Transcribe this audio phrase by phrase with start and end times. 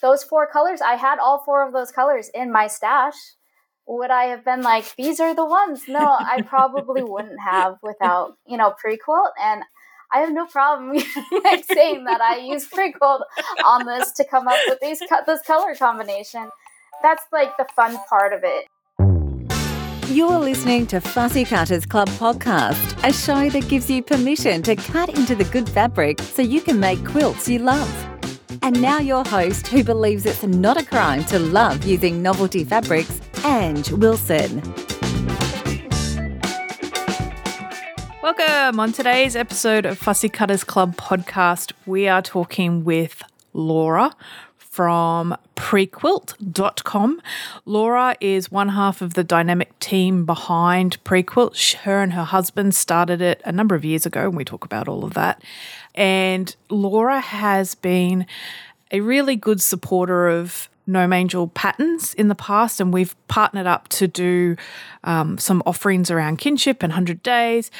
[0.00, 3.14] those four colors, I had all four of those colors in my stash.
[3.86, 5.82] Would I have been like, these are the ones?
[5.88, 9.30] No, I probably wouldn't have without, you know, Prequilt.
[9.42, 9.62] And
[10.12, 10.98] I have no problem
[11.70, 13.22] saying that I used Prequilt
[13.64, 16.50] on this to come up with these this color combination.
[17.02, 18.66] That's like the fun part of it.
[20.10, 25.10] You're listening to Fussy Cutters Club podcast, a show that gives you permission to cut
[25.10, 28.17] into the good fabric so you can make quilts you love.
[28.62, 33.20] And now, your host, who believes it's not a crime to love using novelty fabrics,
[33.44, 34.62] Ange Wilson.
[38.22, 38.80] Welcome.
[38.80, 44.14] On today's episode of Fussy Cutters Club podcast, we are talking with Laura
[44.56, 47.20] from prequilt.com.
[47.64, 51.74] Laura is one half of the dynamic team behind Prequilt.
[51.78, 54.86] Her and her husband started it a number of years ago, and we talk about
[54.86, 55.42] all of that.
[55.98, 58.24] And Laura has been
[58.92, 63.88] a really good supporter of Gnome Angel patterns in the past, and we've partnered up
[63.88, 64.56] to do
[65.02, 67.72] um, some offerings around kinship and 100 days.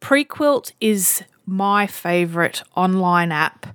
[0.00, 3.66] Prequilt is my favorite online app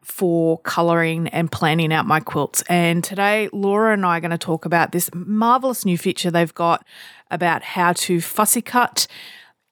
[0.00, 2.62] for coloring and planning out my quilts.
[2.70, 6.54] And today, Laura and I are going to talk about this marvelous new feature they've
[6.54, 6.84] got
[7.30, 9.06] about how to fussy cut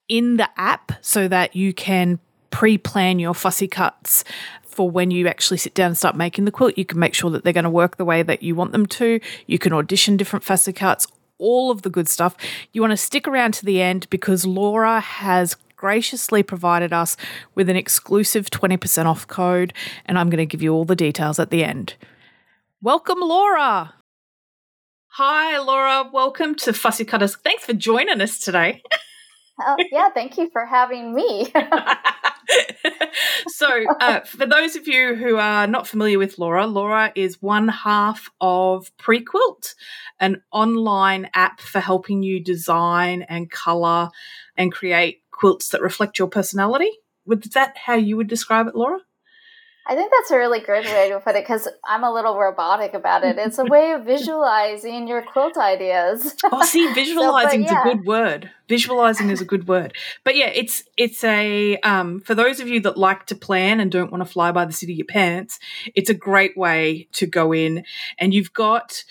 [0.07, 2.21] in the app so that you can
[2.51, 4.25] pre plan your fussy cuts
[4.65, 6.79] for when you actually sit down and start making the quilt.
[6.79, 8.87] You can make sure that they're going to work the way that you want them
[8.87, 9.21] to.
[9.47, 11.07] You can audition different fussy cuts,
[11.39, 12.37] all of the good stuff.
[12.73, 17.17] You want to stick around to the end because Laura has graciously provided us
[17.55, 19.73] with an exclusive 20% off code,
[20.05, 21.95] and I'm going to give you all the details at the end.
[22.83, 23.95] Welcome, Laura.
[25.15, 26.09] Hi, Laura.
[26.13, 27.35] Welcome to Fussy Cutters.
[27.37, 28.83] Thanks for joining us today.
[29.61, 31.53] oh, yeah, thank you for having me.
[33.49, 37.69] so, uh, for those of you who are not familiar with Laura, Laura is one
[37.69, 39.75] half of Prequilt,
[40.19, 44.11] an online app for helping you design and color
[44.57, 46.91] and create quilts that reflect your personality.
[47.27, 48.99] Would that how you would describe it, Laura?
[49.91, 52.95] I think that's a really good way to put it because I'm a little robotic
[52.95, 53.39] about it.
[53.39, 56.37] It's a way of visualizing your quilt ideas.
[56.45, 57.81] oh, see, visualizing so, yeah.
[57.81, 58.51] is a good word.
[58.69, 59.93] Visualizing is a good word.
[60.23, 63.91] But yeah, it's it's a um, for those of you that like to plan and
[63.91, 65.59] don't want to fly by the seat of your pants.
[65.97, 67.85] It's a great way to go in,
[68.17, 69.03] and you've got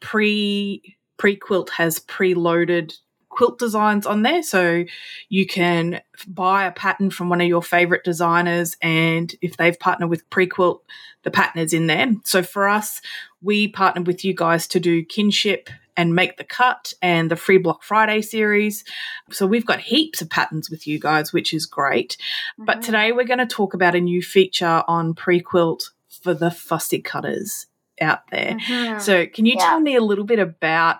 [0.00, 2.92] pre pre quilt has preloaded
[3.34, 4.42] quilt designs on there.
[4.42, 4.84] So
[5.28, 10.10] you can buy a pattern from one of your favorite designers, and if they've partnered
[10.10, 10.80] with Prequilt,
[11.22, 12.12] the pattern is in there.
[12.24, 13.00] So for us,
[13.42, 17.58] we partnered with you guys to do kinship and make the cut and the free
[17.58, 18.84] block friday series
[19.30, 22.64] so we've got heaps of patterns with you guys which is great mm-hmm.
[22.64, 27.00] but today we're going to talk about a new feature on prequilt for the fussy
[27.00, 27.66] cutters
[28.00, 28.98] out there mm-hmm.
[28.98, 29.64] so can you yeah.
[29.64, 30.96] tell me a little bit about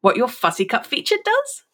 [0.00, 1.64] what your fussy cut feature does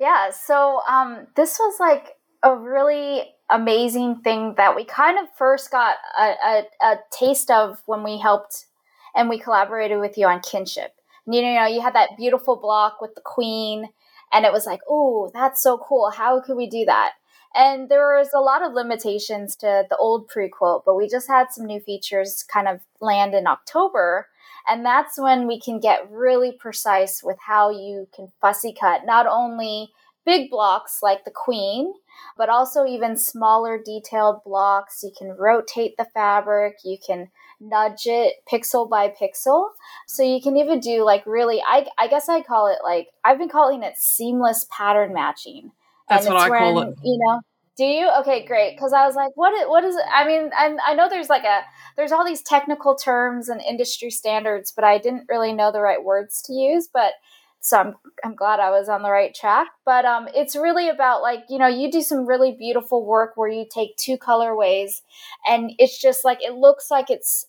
[0.00, 5.70] yeah, so um, this was like a really amazing thing that we kind of first
[5.70, 8.66] got a, a, a, taste of when we helped
[9.14, 10.92] and we collaborated with you on kinship.
[11.26, 13.90] You know, you had that beautiful block with the queen,
[14.32, 16.10] and it was like, oh, that's so cool.
[16.10, 17.12] How could we do that?
[17.54, 21.48] And there was a lot of limitations to the old pre-quilt, but we just had
[21.50, 24.28] some new features kind of land in October.
[24.68, 29.26] And that's when we can get really precise with how you can fussy cut not
[29.26, 29.92] only
[30.24, 31.94] big blocks like the queen,
[32.36, 35.02] but also even smaller detailed blocks.
[35.02, 39.70] You can rotate the fabric, you can nudge it pixel by pixel.
[40.06, 43.38] So you can even do like really, I, I guess I call it like, I've
[43.38, 45.72] been calling it seamless pattern matching.
[46.08, 46.98] That's what I when, call it.
[47.02, 47.40] You know,
[47.80, 48.10] do you?
[48.20, 48.76] Okay, great.
[48.76, 49.54] Because I was like, what?
[49.54, 50.04] Is, what is it?
[50.14, 51.62] I mean, I, I know there's like a
[51.96, 56.04] there's all these technical terms and industry standards, but I didn't really know the right
[56.04, 56.90] words to use.
[56.92, 57.14] But
[57.60, 59.68] so I'm I'm glad I was on the right track.
[59.86, 63.48] But um, it's really about like you know you do some really beautiful work where
[63.48, 65.00] you take two colorways,
[65.48, 67.46] and it's just like it looks like it's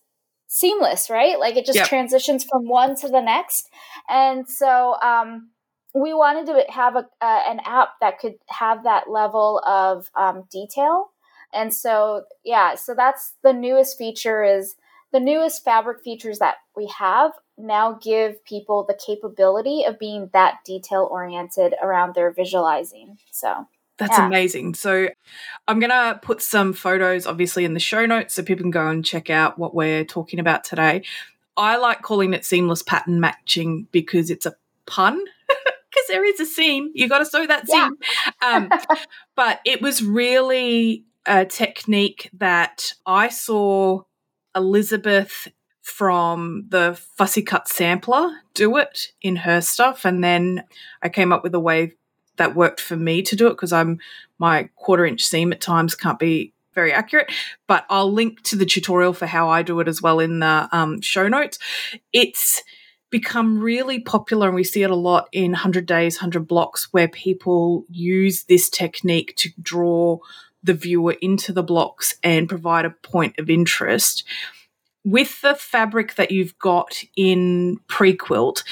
[0.47, 1.37] seamless, right?
[1.39, 1.87] Like it just yep.
[1.87, 3.69] transitions from one to the next,
[4.07, 5.49] and so um
[5.93, 10.43] we wanted to have a, uh, an app that could have that level of um,
[10.51, 11.11] detail
[11.53, 14.75] and so yeah so that's the newest feature is
[15.11, 20.59] the newest fabric features that we have now give people the capability of being that
[20.65, 23.67] detail oriented around their visualizing so
[24.01, 24.25] that's yeah.
[24.25, 24.73] amazing.
[24.73, 25.09] So,
[25.67, 28.87] I'm going to put some photos obviously in the show notes so people can go
[28.87, 31.03] and check out what we're talking about today.
[31.55, 34.55] I like calling it seamless pattern matching because it's a
[34.87, 35.23] pun
[36.01, 36.91] because there is a seam.
[36.93, 37.97] You got to sew that seam.
[38.41, 38.47] Yeah.
[38.47, 38.69] um,
[39.35, 44.01] but it was really a technique that I saw
[44.55, 45.47] Elizabeth
[45.81, 50.63] from the fussy cut sampler do it in her stuff and then
[51.01, 51.93] I came up with a way
[52.37, 53.99] that worked for me to do it because I'm
[54.37, 57.31] my quarter inch seam at times can't be very accurate,
[57.67, 60.69] but I'll link to the tutorial for how I do it as well in the
[60.71, 61.59] um, show notes.
[62.13, 62.63] It's
[63.11, 67.07] become really popular and we see it a lot in 100 days 100 blocks where
[67.07, 70.17] people use this technique to draw
[70.63, 74.23] the viewer into the blocks and provide a point of interest.
[75.03, 78.63] With the fabric that you've got in pre-quilt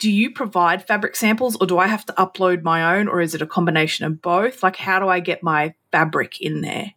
[0.00, 3.34] do you provide fabric samples or do i have to upload my own or is
[3.34, 4.62] it a combination of both?
[4.62, 6.94] Like how do i get my fabric in there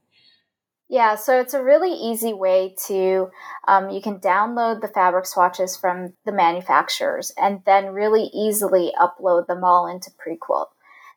[0.91, 3.31] yeah, so it's a really easy way to,
[3.65, 9.47] um, you can download the fabric swatches from the manufacturers and then really easily upload
[9.47, 10.67] them all into Prequilt.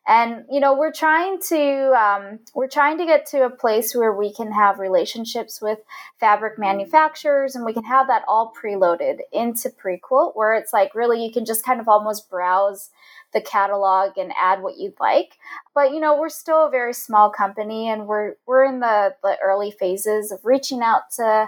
[0.07, 4.13] And you know, we're trying to um, we're trying to get to a place where
[4.13, 5.79] we can have relationships with
[6.19, 11.25] fabric manufacturers, and we can have that all preloaded into Prequilt, where it's like really
[11.25, 12.91] you can just kind of almost browse
[13.35, 15.37] the catalog and add what you'd like.
[15.75, 19.37] But you know, we're still a very small company and we're we're in the, the
[19.43, 21.47] early phases of reaching out to,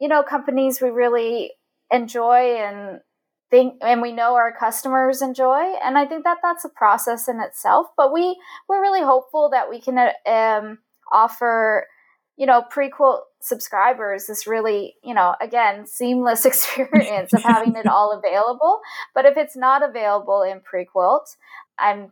[0.00, 1.50] you know, companies we really
[1.90, 3.00] enjoy and
[3.50, 5.74] think and we know our customers enjoy.
[5.84, 7.88] And I think that that's a process in itself.
[7.96, 10.78] But we we're really hopeful that we can um,
[11.12, 11.88] offer
[12.36, 18.12] you know, Prequilt subscribers this really, you know, again, seamless experience of having it all
[18.12, 18.80] available.
[19.14, 21.36] But if it's not available in Prequilt,
[21.78, 22.10] I'm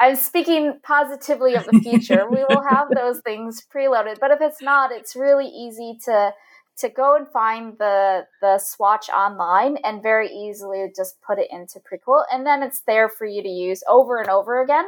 [0.00, 2.28] I'm speaking positively of the future.
[2.30, 4.20] we will have those things preloaded.
[4.20, 6.32] But if it's not, it's really easy to
[6.78, 11.80] to go and find the the swatch online and very easily just put it into
[11.80, 14.86] Prequilt and then it's there for you to use over and over again.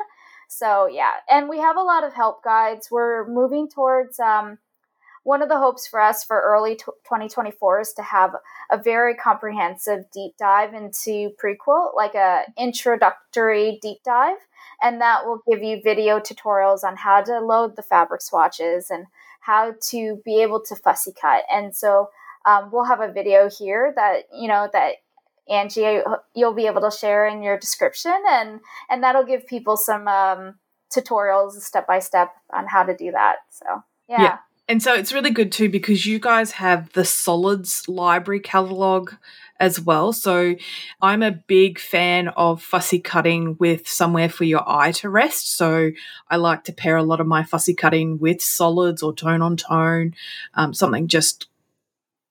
[0.49, 2.89] So yeah, and we have a lot of help guides.
[2.93, 4.59] We're moving towards um,
[5.23, 8.35] one of the hopes for us for early t- 2024 is to have
[8.71, 14.39] a very comprehensive deep dive into Prequilt, like a introductory deep dive,
[14.83, 19.07] and that will give you video tutorials on how to load the fabric swatches and
[19.41, 21.45] how to be able to fussy cut.
[21.53, 22.11] And so
[22.47, 24.97] um, we'll have a video here that you know that
[25.49, 26.01] Angie
[26.35, 30.55] you'll be able to share in your description, and and that'll give people some um,
[30.91, 33.37] tutorials step by step on how to do that.
[33.51, 34.23] So yeah.
[34.23, 34.39] yeah.
[34.71, 39.15] And so it's really good too because you guys have the solids library catalog
[39.59, 40.13] as well.
[40.13, 40.55] So
[41.03, 45.57] I'm a big fan of fussy cutting with somewhere for your eye to rest.
[45.57, 45.91] So
[46.29, 49.57] I like to pair a lot of my fussy cutting with solids or tone on
[49.57, 50.15] tone,
[50.55, 51.49] um, something just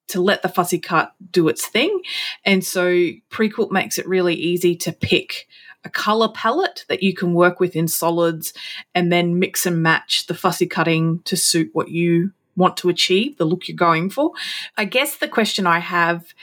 [0.10, 2.02] to let the fussy cut do its thing.
[2.46, 2.90] And so
[3.30, 5.48] Prequilt makes it really easy to pick
[5.84, 8.54] a color palette that you can work with in solids
[8.94, 13.38] and then mix and match the fussy cutting to suit what you want to achieve,
[13.38, 14.32] the look you're going for.
[14.78, 16.34] I guess the question I have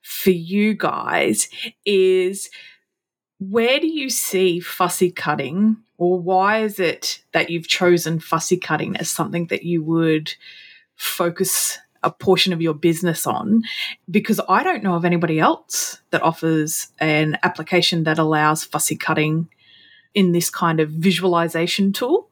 [0.00, 1.48] for you guys
[1.84, 2.48] is
[3.38, 8.96] where do you see fussy cutting or why is it that you've chosen fussy cutting
[8.96, 10.32] as something that you would
[10.96, 13.62] focus a portion of your business on
[14.10, 19.48] because I don't know of anybody else that offers an application that allows fussy cutting
[20.14, 22.28] in this kind of visualization tool.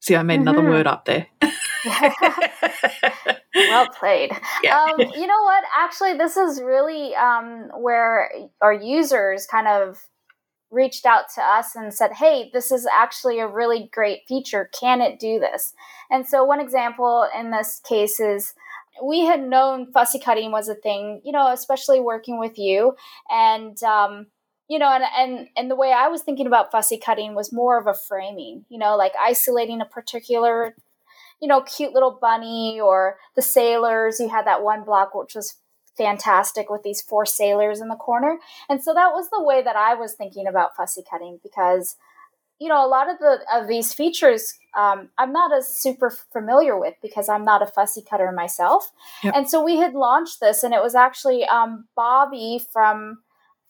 [0.00, 0.48] See, I made mm-hmm.
[0.48, 1.26] another word up there.
[3.54, 4.30] well played.
[4.62, 4.84] Yeah.
[4.84, 5.64] Um, you know what?
[5.76, 8.30] Actually, this is really um, where
[8.60, 9.98] our users kind of
[10.70, 14.70] reached out to us and said, hey, this is actually a really great feature.
[14.78, 15.72] Can it do this?
[16.10, 18.54] And so, one example in this case is
[19.02, 22.96] we had known fussy cutting was a thing, you know, especially working with you.
[23.30, 24.26] And, um,
[24.68, 27.78] you know, and, and, and the way I was thinking about fussy cutting was more
[27.78, 30.74] of a framing, you know, like isolating a particular,
[31.40, 34.20] you know, cute little bunny or the sailors.
[34.20, 35.56] You had that one block, which was
[35.96, 38.38] fantastic with these four sailors in the corner.
[38.68, 41.96] And so that was the way that I was thinking about fussy cutting because
[42.58, 46.78] you know, a lot of the of these features um, I'm not as super familiar
[46.78, 48.92] with because I'm not a fussy cutter myself.
[49.24, 49.34] Yep.
[49.34, 53.18] And so we had launched this, and it was actually um, Bobby from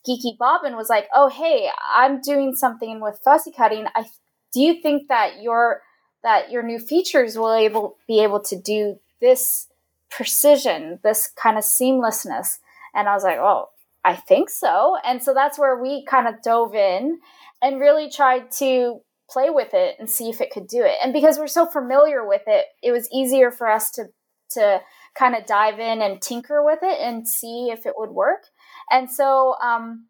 [0.07, 3.87] Geeky Bobbin was like, "Oh, hey, I'm doing something with fussy cutting.
[3.95, 4.05] I
[4.53, 5.83] do you think that your
[6.23, 9.69] that your new features will able be able to do this
[10.11, 12.59] precision, this kind of seamlessness?"
[12.95, 13.71] And I was like, "Oh,
[14.05, 17.21] I think so." And so that's where we kind of dove in
[17.63, 19.01] and really tried to
[19.31, 20.97] play with it and see if it could do it.
[21.03, 24.07] And because we're so familiar with it, it was easier for us to
[24.53, 24.81] to
[25.15, 28.45] kind of dive in and tinker with it and see if it would work.
[28.91, 30.07] And so um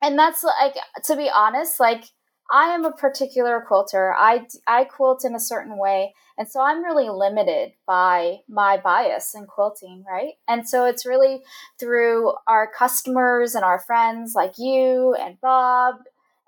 [0.00, 2.04] and that's like to be honest, like
[2.52, 4.14] I am a particular quilter.
[4.14, 6.14] I, I quilt in a certain way.
[6.36, 10.34] And so I'm really limited by my bias in quilting, right?
[10.46, 11.42] And so it's really
[11.80, 15.96] through our customers and our friends like you and Bob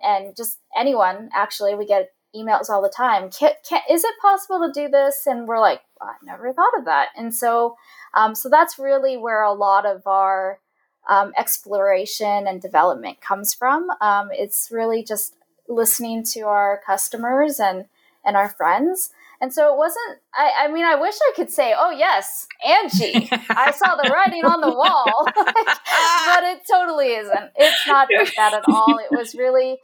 [0.02, 1.74] and just anyone, actually.
[1.74, 3.30] We get emails all the time.
[3.30, 5.26] Can, can, is it possible to do this?
[5.26, 7.08] And we're like, I never thought of that.
[7.16, 7.76] And so,
[8.14, 10.60] um, so that's really where a lot of our
[11.08, 13.88] um, exploration and development comes from.
[14.00, 15.36] Um, it's really just
[15.68, 17.86] listening to our customers and
[18.24, 19.10] and our friends.
[19.40, 23.28] And so it wasn't, I, I mean, I wish I could say, oh, yes, Angie,
[23.50, 25.26] I saw the writing on the wall.
[25.34, 27.50] but it totally isn't.
[27.56, 28.98] It's not like that at all.
[28.98, 29.78] It was really,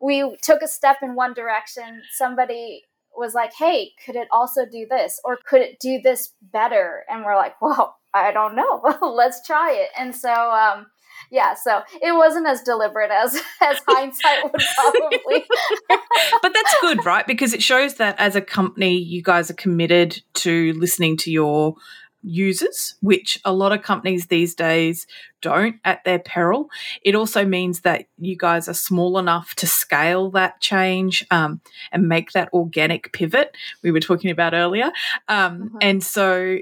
[0.00, 2.02] we took a step in one direction.
[2.12, 2.84] Somebody
[3.16, 5.20] was like, hey, could it also do this?
[5.24, 7.04] Or could it do this better?
[7.08, 8.82] And we're like, well, I don't know.
[9.02, 9.90] Let's try it.
[9.98, 10.86] And so, um,
[11.30, 15.44] yeah, so it wasn't as deliberate as as hindsight would probably.
[16.42, 17.26] but that's good, right?
[17.26, 21.76] Because it shows that as a company, you guys are committed to listening to your
[22.22, 25.06] users, which a lot of companies these days
[25.40, 26.68] don't at their peril.
[27.02, 31.60] It also means that you guys are small enough to scale that change um,
[31.92, 34.90] and make that organic pivot we were talking about earlier.
[35.28, 35.78] Um, mm-hmm.
[35.80, 36.58] And so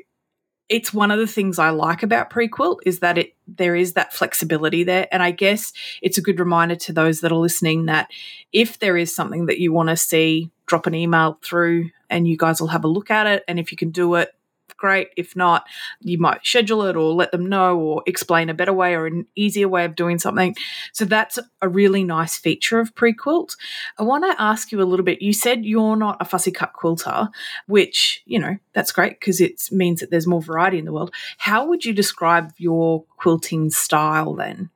[0.69, 4.13] it's one of the things I like about Prequilt is that it there is that
[4.13, 5.73] flexibility there, and I guess
[6.03, 8.11] it's a good reminder to those that are listening that
[8.53, 12.37] if there is something that you want to see, drop an email through, and you
[12.37, 14.35] guys will have a look at it, and if you can do it
[14.79, 15.11] great.
[15.17, 15.67] If not,
[16.01, 19.27] you might schedule it or let them know or explain a better way or an
[19.37, 20.57] easier way of doing something.
[20.93, 23.57] So that's a really nice feature of pre-quilt.
[23.99, 25.21] I want to ask you a little bit.
[25.21, 27.29] You said you're not a fussy cut quilter,
[27.67, 31.13] which, you know, that's great because it means that there's more variety in the world.
[31.39, 34.71] How would you describe your quilting style then?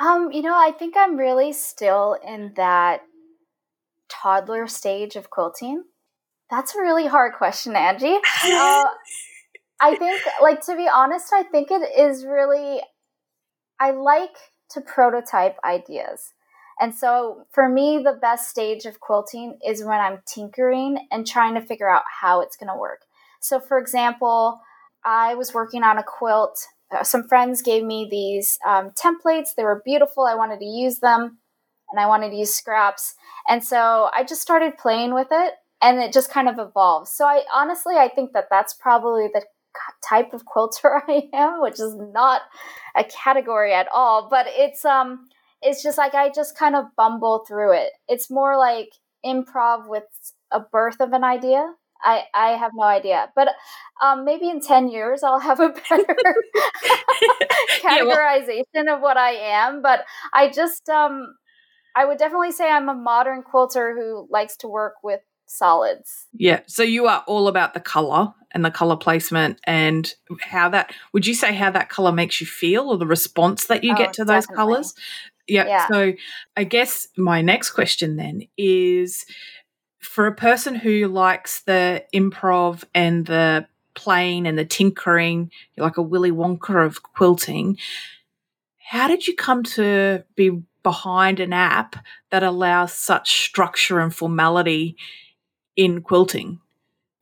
[0.00, 3.02] Um, you know, I think I'm really still in that
[4.08, 5.84] toddler stage of quilting.
[6.54, 8.18] That's a really hard question, Angie.
[8.44, 8.84] Uh,
[9.80, 12.80] I think, like, to be honest, I think it is really,
[13.80, 14.36] I like
[14.70, 16.32] to prototype ideas.
[16.78, 21.54] And so for me, the best stage of quilting is when I'm tinkering and trying
[21.54, 23.00] to figure out how it's going to work.
[23.40, 24.60] So, for example,
[25.04, 26.56] I was working on a quilt.
[26.96, 29.56] Uh, some friends gave me these um, templates.
[29.56, 30.24] They were beautiful.
[30.24, 31.38] I wanted to use them
[31.90, 33.14] and I wanted to use scraps.
[33.48, 37.10] And so I just started playing with it and it just kind of evolves.
[37.12, 39.42] So I honestly I think that that's probably the
[40.08, 42.42] type of quilter I am, which is not
[42.96, 45.28] a category at all, but it's um
[45.62, 47.90] it's just like I just kind of bumble through it.
[48.08, 48.90] It's more like
[49.24, 50.04] improv with
[50.50, 51.74] a birth of an idea.
[52.06, 53.48] I, I have no idea, but
[54.02, 56.16] um, maybe in 10 years I'll have a better
[57.82, 59.80] categorization yeah, well- of what I am.
[59.82, 61.34] But I just, um,
[61.96, 65.20] I would definitely say I'm a modern quilter who likes to work with
[65.54, 66.26] solids.
[66.32, 66.60] Yeah.
[66.66, 71.26] So you are all about the color and the color placement and how that would
[71.26, 74.12] you say how that color makes you feel or the response that you oh, get
[74.14, 74.56] to those definitely.
[74.56, 74.94] colors?
[75.46, 75.66] Yeah.
[75.66, 75.88] yeah.
[75.88, 76.12] So
[76.56, 79.26] I guess my next question then is
[80.00, 85.96] for a person who likes the improv and the playing and the tinkering, you're like
[85.96, 87.78] a Willy Wonka of quilting.
[88.78, 91.96] How did you come to be behind an app
[92.30, 94.96] that allows such structure and formality
[95.76, 96.60] in quilting?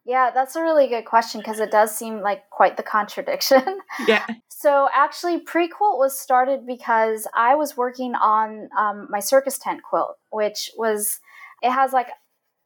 [0.04, 3.62] Yeah, that's a really good question because it does seem like quite the contradiction.
[4.06, 4.26] Yeah.
[4.48, 10.16] so actually, pre-quilt was started because I was working on um, my circus tent quilt,
[10.30, 11.20] which was
[11.62, 12.08] it has like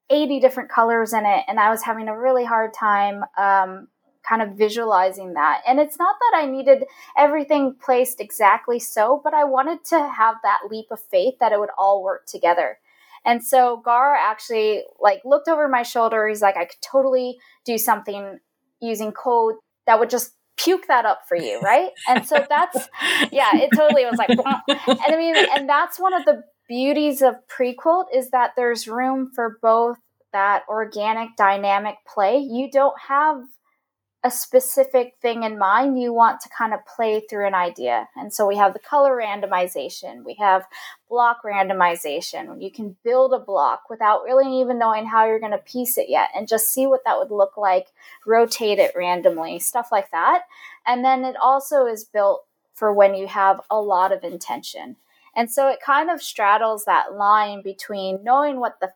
[0.08, 3.88] 80 different colors in it, and I was having a really hard time um,
[4.26, 5.62] kind of visualizing that.
[5.66, 6.84] And it's not that I needed
[7.16, 11.60] everything placed exactly so, but I wanted to have that leap of faith that it
[11.60, 12.78] would all work together.
[13.26, 16.28] And so Gar actually like looked over my shoulder.
[16.28, 18.38] He's like, I could totally do something
[18.80, 19.56] using code
[19.86, 21.90] that would just puke that up for you, right?
[22.08, 22.88] And so that's
[23.32, 24.40] yeah, it totally was like and
[25.14, 29.58] I mean, and that's one of the beauties of pre-quilt is that there's room for
[29.60, 29.98] both
[30.32, 32.38] that organic dynamic play.
[32.38, 33.42] You don't have
[34.24, 38.08] a specific thing in mind, you want to kind of play through an idea.
[38.16, 40.66] And so we have the color randomization, we have
[41.08, 42.60] block randomization.
[42.60, 46.08] You can build a block without really even knowing how you're going to piece it
[46.08, 47.88] yet and just see what that would look like,
[48.26, 50.42] rotate it randomly, stuff like that.
[50.86, 52.44] And then it also is built
[52.74, 54.96] for when you have a lot of intention.
[55.36, 58.92] And so it kind of straddles that line between knowing what the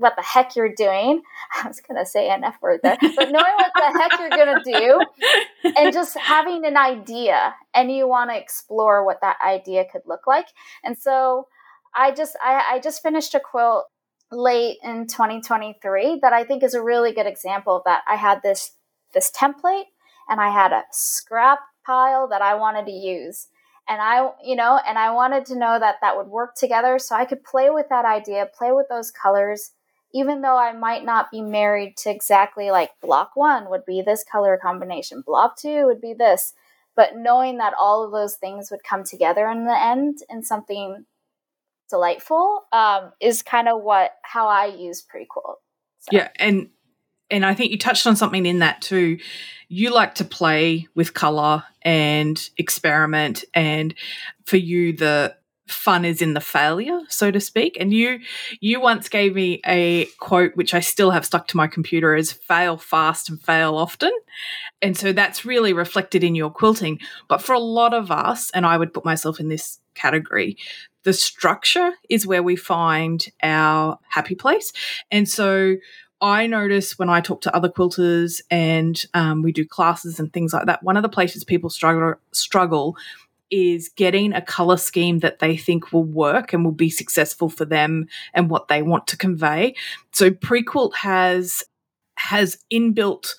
[0.00, 1.22] what the heck you're doing.
[1.62, 4.30] I was going to say an F word there, but knowing what the heck you're
[4.30, 9.36] going to do and just having an idea and you want to explore what that
[9.44, 10.46] idea could look like.
[10.84, 11.46] And so
[11.94, 13.86] I just I, I just finished a quilt
[14.32, 18.02] late in 2023 that I think is a really good example of that.
[18.08, 18.72] I had this
[19.12, 19.84] this template
[20.28, 23.48] and I had a scrap pile that I wanted to use.
[23.88, 27.16] And I, you know, and I wanted to know that that would work together so
[27.16, 29.72] I could play with that idea, play with those colors,
[30.12, 34.24] even though I might not be married to exactly like block one would be this
[34.24, 36.54] color combination, block two would be this.
[36.96, 41.06] But knowing that all of those things would come together in the end in something
[41.88, 45.56] delightful um, is kind of what how I use prequilt.
[45.98, 46.08] So.
[46.12, 46.70] Yeah, and
[47.30, 49.18] and I think you touched on something in that too.
[49.68, 53.94] You like to play with color and experiment, and
[54.44, 55.36] for you, the
[55.70, 57.76] fun is in the failure, so to speak.
[57.80, 58.20] And you
[58.60, 62.32] you once gave me a quote which I still have stuck to my computer as
[62.32, 64.12] fail fast and fail often.
[64.82, 67.00] And so that's really reflected in your quilting.
[67.28, 70.56] But for a lot of us, and I would put myself in this category,
[71.04, 74.72] the structure is where we find our happy place.
[75.10, 75.76] And so
[76.20, 80.52] I notice when I talk to other quilters and um, we do classes and things
[80.52, 82.96] like that, one of the places people struggle struggle
[83.50, 87.64] is getting a color scheme that they think will work and will be successful for
[87.64, 89.74] them and what they want to convey.
[90.12, 91.64] So Prequilt has
[92.16, 93.34] has inbuilt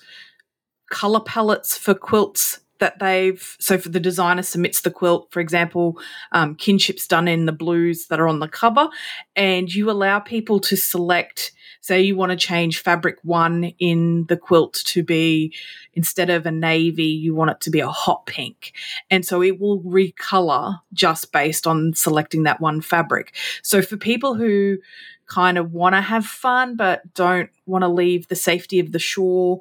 [0.90, 5.98] color palettes for quilts that they've so for the designer submits the quilt for example
[6.32, 8.88] um, kinship's done in the blues that are on the cover
[9.36, 14.36] and you allow people to select say you want to change fabric one in the
[14.36, 15.54] quilt to be
[15.92, 18.72] instead of a navy you want it to be a hot pink
[19.10, 24.34] and so it will recolor just based on selecting that one fabric so for people
[24.34, 24.78] who
[25.26, 28.98] kind of want to have fun but don't want to leave the safety of the
[28.98, 29.60] shore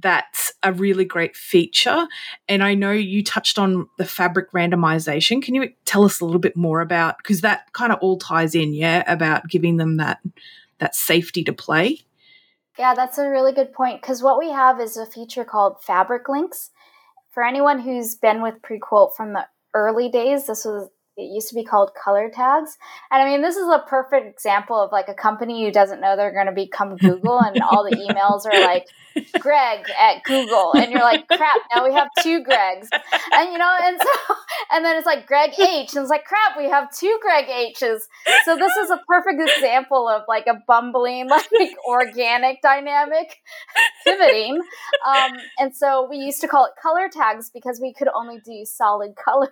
[0.00, 2.08] that's a really great feature.
[2.48, 5.42] And I know you touched on the fabric randomization.
[5.42, 8.54] Can you tell us a little bit more about because that kind of all ties
[8.54, 10.18] in, yeah, about giving them that
[10.78, 12.00] that safety to play?
[12.78, 16.28] Yeah, that's a really good point because what we have is a feature called Fabric
[16.28, 16.70] Links.
[17.30, 21.54] For anyone who's been with Prequilt from the early days, this was it used to
[21.54, 22.76] be called color tags.
[23.10, 26.16] And I mean, this is a perfect example of like a company who doesn't know
[26.16, 28.88] they're going to become Google and all the emails are like
[29.38, 30.72] Greg at Google.
[30.74, 32.88] And you're like, crap, now we have two Gregs.
[33.32, 34.34] And you know, and so,
[34.72, 35.94] and then it's like Greg H.
[35.94, 38.08] And it's like, crap, we have two Greg H's.
[38.44, 43.36] So this is a perfect example of like a bumbling, like organic dynamic
[44.04, 44.60] pivoting.
[45.06, 48.64] Um, and so we used to call it color tags because we could only do
[48.64, 49.50] solid colors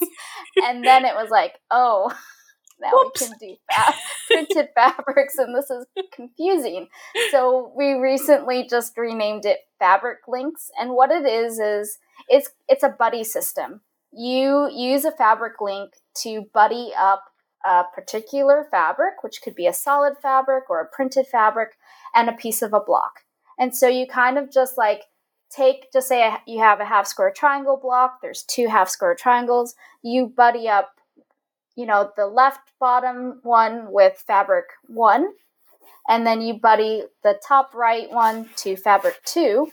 [0.64, 2.12] and then it was like, oh,
[2.80, 3.20] now Whoops.
[3.20, 3.94] we can do fa-
[4.26, 6.88] printed fabrics, and this is confusing.
[7.30, 12.82] So we recently just renamed it Fabric Links, and what it is is it's it's
[12.82, 13.80] a buddy system.
[14.12, 17.24] You use a fabric link to buddy up
[17.64, 21.70] a particular fabric, which could be a solid fabric or a printed fabric,
[22.14, 23.20] and a piece of a block.
[23.58, 25.02] And so you kind of just like
[25.50, 29.74] take just say you have a half square triangle block there's two half square triangles
[30.02, 30.98] you buddy up
[31.76, 35.32] you know the left bottom one with fabric one
[36.08, 39.70] and then you buddy the top right one to fabric two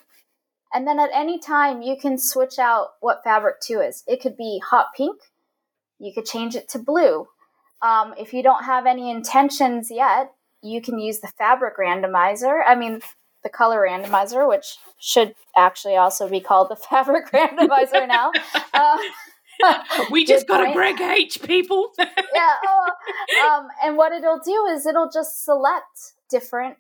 [0.74, 4.04] and then at any time you can switch out what fabric two is.
[4.08, 5.20] It could be hot pink
[5.98, 7.28] you could change it to blue.
[7.82, 12.62] Um, if you don't have any intentions yet you can use the fabric randomizer.
[12.66, 13.02] I mean
[13.46, 18.34] the color randomizer, which should actually also be called the fabric randomizer now.
[18.74, 18.98] Uh,
[20.12, 20.72] we just got point.
[20.72, 21.94] a Greg H, people.
[21.98, 22.56] yeah.
[22.68, 22.90] Oh,
[23.48, 26.76] um, and what it'll do is it'll just select different.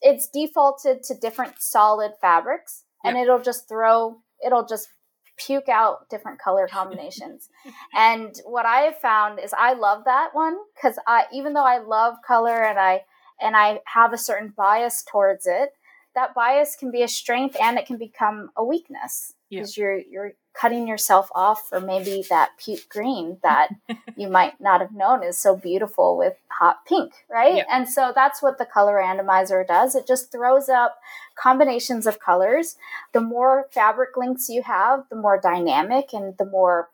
[0.00, 3.24] It's defaulted to different solid fabrics, and yep.
[3.24, 4.18] it'll just throw.
[4.44, 4.88] It'll just
[5.36, 7.48] puke out different color combinations.
[7.96, 11.78] and what I have found is I love that one because I, even though I
[11.78, 13.00] love color and I
[13.40, 15.70] and I have a certain bias towards it,
[16.14, 19.84] that bias can be a strength and it can become a weakness because yeah.
[19.84, 23.70] you're you're cutting yourself off for maybe that puke green that
[24.16, 27.56] you might not have known is so beautiful with hot pink, right?
[27.56, 27.64] Yeah.
[27.70, 29.96] And so that's what the color randomizer does.
[29.96, 30.98] It just throws up
[31.34, 32.76] combinations of colors.
[33.12, 36.88] The more fabric links you have, the more dynamic and the more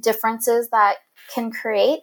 [0.00, 0.96] differences that
[1.32, 2.00] can create.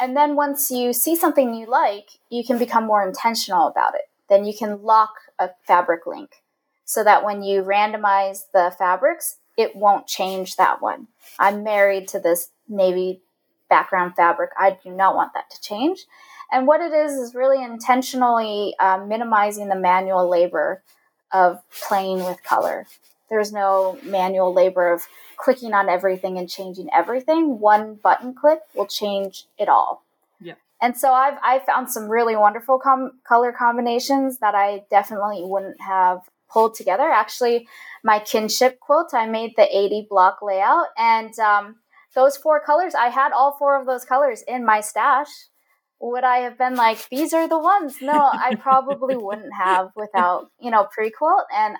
[0.00, 4.08] And then once you see something you like, you can become more intentional about it.
[4.28, 6.42] Then you can lock a fabric link
[6.84, 11.08] so that when you randomize the fabrics, it won't change that one.
[11.38, 13.22] I'm married to this navy
[13.68, 14.50] background fabric.
[14.58, 16.04] I do not want that to change.
[16.52, 20.82] And what it is is really intentionally uh, minimizing the manual labor
[21.32, 22.86] of playing with color.
[23.30, 25.02] There's no manual labor of
[25.36, 27.58] clicking on everything and changing everything.
[27.58, 30.04] One button click will change it all.
[30.84, 35.80] And so I've I found some really wonderful com- color combinations that I definitely wouldn't
[35.80, 36.18] have
[36.52, 37.08] pulled together.
[37.08, 37.66] Actually,
[38.04, 41.76] my kinship quilt, I made the 80 block layout, and um,
[42.14, 45.28] those four colors, I had all four of those colors in my stash.
[46.00, 48.02] Would I have been like, these are the ones?
[48.02, 51.46] No, I probably wouldn't have without, you know, pre quilt.
[51.56, 51.76] And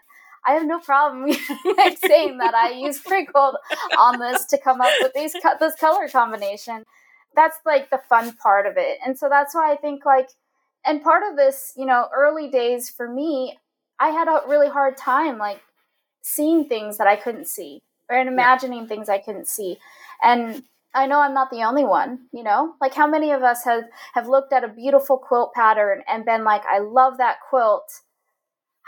[0.47, 1.31] I have no problem
[2.07, 3.57] saying that I used pre quilt
[3.99, 6.85] on this to come up with these this color combination.
[7.35, 8.99] That's like the fun part of it.
[9.05, 10.31] And so that's why I think like
[10.85, 13.59] and part of this, you know, early days for me,
[13.99, 15.61] I had a really hard time like
[16.23, 18.87] seeing things that I couldn't see or imagining yeah.
[18.87, 19.79] things I couldn't see.
[20.23, 22.75] And I know I'm not the only one, you know?
[22.81, 26.45] Like how many of us have have looked at a beautiful quilt pattern and been
[26.45, 28.01] like, I love that quilt.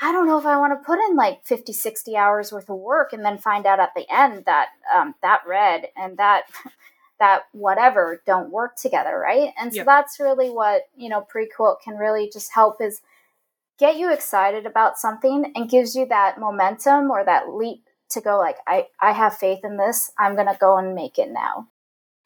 [0.00, 2.76] I don't know if I want to put in like 50, 60 hours worth of
[2.76, 6.44] work and then find out at the end that um, that red and that
[7.18, 9.52] that whatever don't work together, right?
[9.58, 9.86] And so yep.
[9.86, 13.00] that's really what, you know, pre-quilt can really just help is
[13.78, 18.38] get you excited about something and gives you that momentum or that leap to go
[18.38, 20.12] like I I have faith in this.
[20.18, 21.68] I'm going to go and make it now.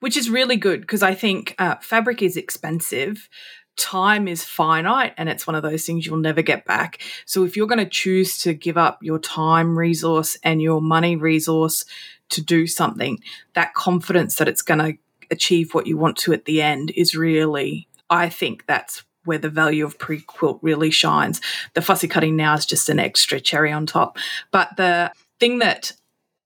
[0.00, 3.28] Which is really good because I think uh, fabric is expensive.
[3.76, 7.02] Time is finite and it's one of those things you'll never get back.
[7.24, 11.16] So, if you're going to choose to give up your time resource and your money
[11.16, 11.84] resource
[12.30, 13.20] to do something,
[13.54, 14.98] that confidence that it's going to
[15.30, 19.48] achieve what you want to at the end is really, I think that's where the
[19.48, 21.40] value of pre quilt really shines.
[21.74, 24.18] The fussy cutting now is just an extra cherry on top.
[24.50, 25.92] But the thing that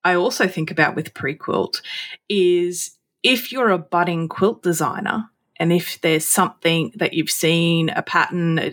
[0.05, 1.81] I also think about with pre quilt
[2.29, 8.03] is if you're a budding quilt designer and if there's something that you've seen, a
[8.03, 8.73] pattern, a,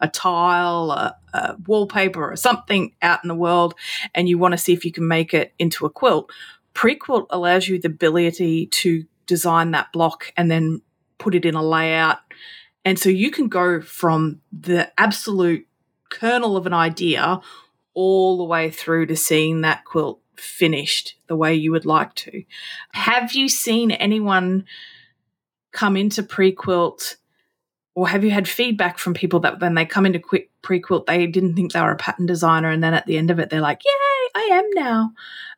[0.00, 3.74] a tile, a, a, wallpaper, or something out in the world,
[4.14, 6.30] and you want to see if you can make it into a quilt,
[6.74, 10.82] pre quilt allows you the ability to design that block and then
[11.18, 12.18] put it in a layout.
[12.84, 15.66] And so you can go from the absolute
[16.08, 17.40] kernel of an idea
[17.94, 22.42] all the way through to seeing that quilt finished the way you would like to.
[22.94, 24.64] Have you seen anyone
[25.72, 27.16] come into pre quilt?
[27.94, 31.06] Or have you had feedback from people that when they come into quick pre quilt,
[31.06, 33.50] they didn't think they were a pattern designer, and then at the end of it,
[33.50, 35.12] they're like, "Yay, I am now."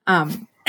[0.07, 0.49] Um.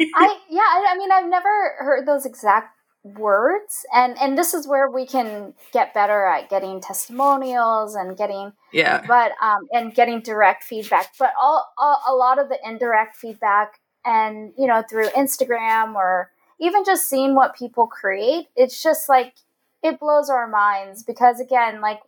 [0.00, 4.66] I yeah, I, I mean, I've never heard those exact words and and this is
[4.66, 10.20] where we can get better at getting testimonials and getting yeah but um and getting
[10.20, 15.08] direct feedback but all, all a lot of the indirect feedback and you know through
[15.10, 19.34] instagram or even just seeing what people create it's just like
[19.82, 22.00] it blows our minds because again like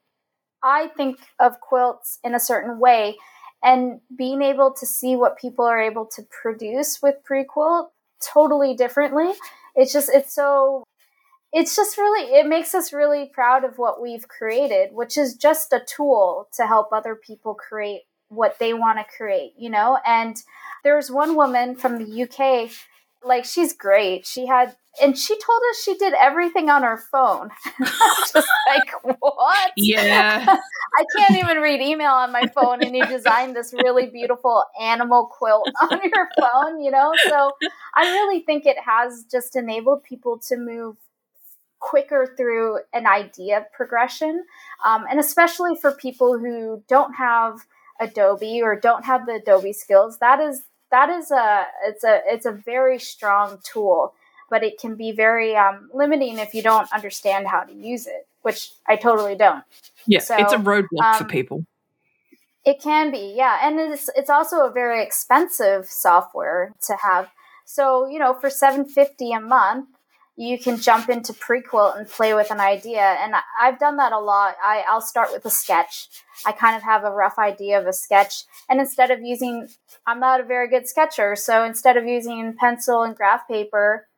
[0.62, 3.16] i think of quilts in a certain way
[3.62, 9.32] and being able to see what people are able to produce with pre-quilt totally differently
[9.74, 10.84] it's just it's so
[11.52, 15.72] it's just really it makes us really proud of what we've created which is just
[15.72, 19.98] a tool to help other people create what they want to create you know?
[20.06, 20.36] And
[20.84, 22.70] there's one woman from the uk
[23.24, 24.26] like she's great.
[24.26, 27.50] She had and she told us she did everything on her phone.
[27.80, 29.72] Just like what?
[29.76, 30.44] Yeah.
[30.98, 35.26] I can't even read email on my phone and you designed this really beautiful animal
[35.26, 37.12] quilt on your phone you know?
[37.28, 37.52] So
[37.94, 40.96] i really think it has just enabled people to move
[41.80, 44.44] quicker through an idea progression.
[44.84, 47.66] Um, and especially for people who don't have
[48.00, 52.46] Adobe or don't have the Adobe skills, that is that is a it's a it's
[52.46, 54.14] a very strong tool,
[54.48, 58.26] but it can be very um, limiting if you don't understand how to use it,
[58.42, 59.64] which I totally don't.
[60.06, 61.64] Yeah, so, it's a roadblock um, for people.
[62.64, 67.28] It can be, yeah, and it's it's also a very expensive software to have.
[67.64, 69.88] So you know, for seven fifty a month,
[70.40, 73.02] you can jump into pre-quilt and play with an idea.
[73.02, 74.56] And i've done that a lot.
[74.62, 76.08] I, i'll start with a sketch.
[76.46, 78.44] I kind of have a rough idea of a sketch.
[78.68, 79.68] And instead of using
[80.06, 84.08] i'm not a very good sketcher so instead of using pencil and graph paper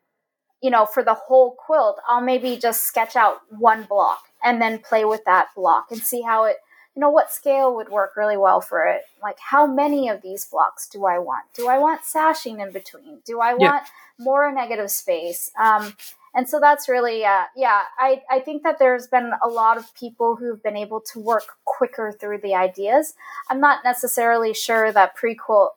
[0.63, 4.79] you know for the whole quilt i'll maybe just sketch out one block and then
[4.79, 6.57] play with that block and see how it
[6.95, 9.03] you know what scale would work really well for it?
[9.23, 11.45] Like how many of these blocks do i want?
[11.55, 13.21] Do i want sashing in between?
[13.25, 14.25] Do i want yeah.
[14.25, 15.51] more negative space?
[15.59, 15.95] Um,
[16.35, 19.95] and so that's really uh, yeah I, I think that there's been a lot of
[19.95, 23.15] people who've been able to work quicker through the ideas.
[23.51, 25.75] I'm not necessarily sure that pre-quilt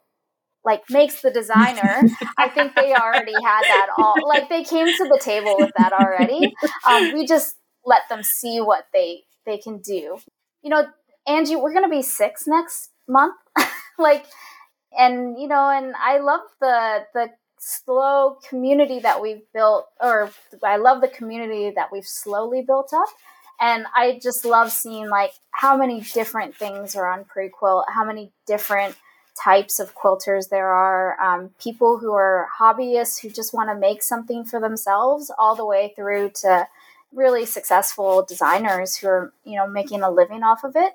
[0.65, 2.01] like makes the designer.
[2.37, 5.93] I think they already had that all like they came to the table with that
[5.93, 6.53] already.
[6.85, 10.17] Um, we just let them see what they they can do.
[10.61, 10.87] You know
[11.27, 13.35] Angie, we're gonna be six next month.
[13.99, 14.25] like
[14.97, 20.31] and you know, and I love the the slow community that we've built, or
[20.63, 23.07] I love the community that we've slowly built up.
[23.61, 28.31] And I just love seeing like how many different things are on Prequilt, how many
[28.47, 28.95] different
[29.41, 34.01] types of quilters there are, um, people who are hobbyists who just want to make
[34.03, 36.67] something for themselves, all the way through to
[37.15, 40.93] really successful designers who are you know making a living off of it.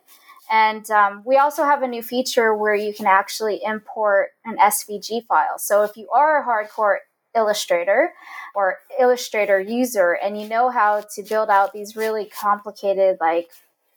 [0.51, 5.25] And um, we also have a new feature where you can actually import an SVG
[5.27, 5.59] file.
[5.59, 6.97] So if you are a hardcore
[7.37, 8.13] illustrator
[8.57, 13.51] or illustrator user and you know how to build out these really complicated like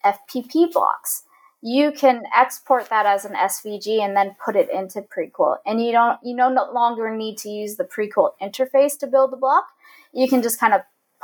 [0.05, 1.23] FPP blocks,
[1.61, 5.57] you can export that as an SVG and then put it into Prequilt.
[5.65, 9.37] And you don't you no longer need to use the Prequilt interface to build the
[9.37, 9.65] block.
[10.11, 10.81] You can just kind of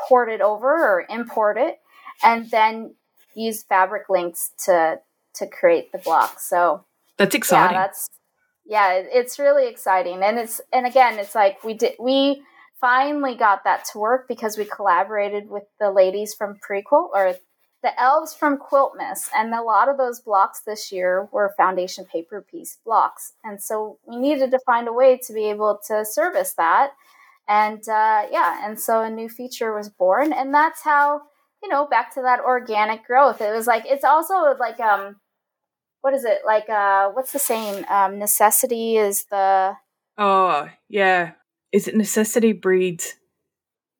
[0.08, 1.80] port it over or import it
[2.24, 2.96] and then
[3.36, 5.00] use fabric links to
[5.36, 6.40] to create the block.
[6.40, 6.86] So
[7.18, 7.76] that's exciting.
[7.76, 8.10] Yeah, that's
[8.66, 10.22] yeah, it's really exciting.
[10.24, 12.44] And it's and again, it's like we did we
[12.80, 17.36] finally got that to work because we collaborated with the ladies from Prequilt or
[17.82, 22.46] the elves from Quiltmas, and a lot of those blocks this year were foundation paper
[22.50, 23.34] piece blocks.
[23.44, 26.92] And so we needed to find a way to be able to service that.
[27.50, 31.22] And uh, yeah, and so a new feature was born, and that's how
[31.64, 33.42] you know back to that organic growth.
[33.42, 35.16] It was like it's also like um,
[36.02, 36.70] what is it like?
[36.70, 37.86] Uh, what's the saying?
[37.90, 39.74] Um, necessity is the
[40.20, 41.32] oh yeah,
[41.72, 43.16] is it necessity breeds?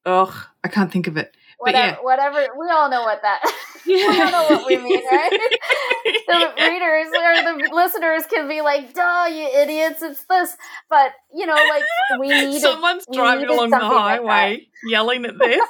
[0.06, 0.34] Ugh,
[0.64, 1.36] I can't think of it.
[1.60, 1.96] Whatever, yeah.
[2.02, 2.48] whatever.
[2.58, 3.44] We all know what that.
[3.86, 5.30] we all know what we mean, right?
[5.30, 10.02] the readers or the listeners can be like, "Duh, you idiots!
[10.02, 10.56] It's this."
[10.90, 11.84] But you know, like
[12.20, 12.62] we need.
[12.62, 15.62] Someone's driving along the highway, like yelling at this.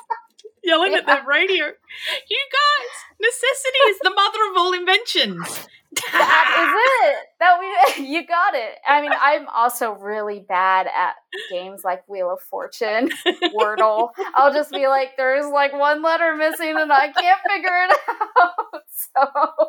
[0.63, 0.99] yelling yeah.
[0.99, 1.65] at the radio.
[1.65, 7.27] You guys, necessity is the mother of all inventions that is it.
[7.39, 8.75] That we you got it.
[8.87, 11.15] I mean, I'm also really bad at
[11.49, 13.09] games like Wheel of Fortune,
[13.57, 14.09] Wordle.
[14.35, 17.97] I'll just be like, there's like one letter missing, and I can't figure it
[18.39, 18.81] out.
[18.91, 19.67] So.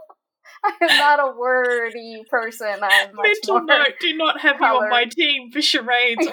[0.62, 2.66] I'm not a wordy person.
[2.82, 4.80] I'm much Mental note: Do not have colored.
[4.80, 6.26] you on my team for charades.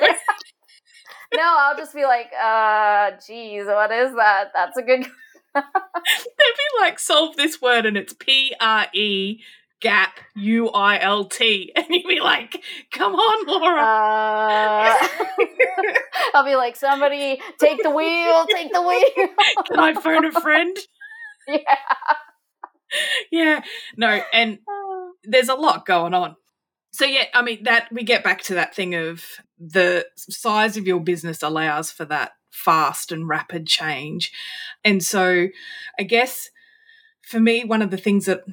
[1.34, 4.50] no, I'll just be like, uh, geez, what is that?
[4.54, 5.04] That's a good.
[5.56, 9.39] They'd be like, solve this word, and it's P R E
[9.81, 12.61] gap U I L T, and you'd be like,
[12.91, 15.07] "Come on, Laura." Uh,
[16.33, 19.29] I'll be like, "Somebody take the wheel, take the wheel."
[19.67, 20.77] Can I phone a friend?
[21.47, 21.57] Yeah.
[23.31, 23.61] Yeah.
[23.95, 24.59] No, and
[25.23, 26.35] there's a lot going on.
[26.91, 29.23] So yeah, I mean that we get back to that thing of
[29.59, 34.31] the size of your business allows for that fast and rapid change.
[34.83, 35.47] And so
[35.99, 36.49] I guess
[37.21, 38.43] for me one of the things that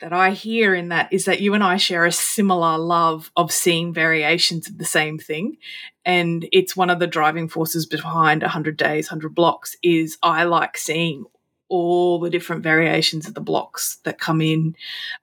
[0.00, 3.52] that I hear in that is that you and I share a similar love of
[3.52, 5.56] seeing variations of the same thing.
[6.04, 10.78] And it's one of the driving forces behind 100 Days, 100 Blocks is I like
[10.78, 11.24] seeing
[11.68, 14.74] all the different variations of the blocks that come in.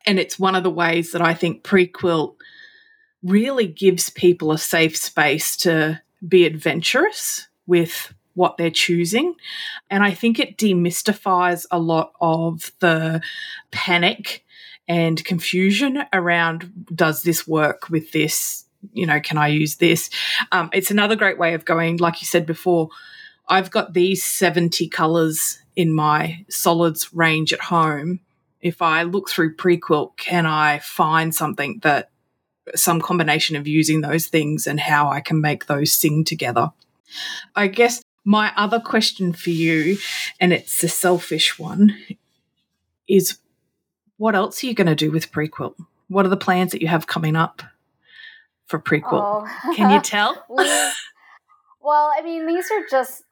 [0.06, 2.36] And it's one of the ways that I think Prequilt
[3.24, 9.34] really gives people a safe space to be adventurous with what they're choosing.
[9.90, 13.22] And I think it demystifies a lot of the
[13.72, 14.45] panic
[14.88, 18.66] and confusion around does this work with this?
[18.94, 20.10] You know, can I use this?
[20.52, 22.90] Um, it's another great way of going, like you said before,
[23.48, 28.20] I've got these 70 colors in my solids range at home.
[28.62, 32.10] If I look through Prequilt, can I find something that
[32.74, 36.72] some combination of using those things and how I can make those sing together?
[37.56, 39.98] I guess my other question for you,
[40.40, 41.96] and it's a selfish one,
[43.08, 43.38] is
[44.18, 45.76] what else are you going to do with Prequilt?
[46.08, 47.62] What are the plans that you have coming up
[48.68, 49.46] for Prequilt?
[49.46, 49.74] Oh.
[49.76, 50.46] Can you tell?
[50.50, 53.24] well, I mean, these are just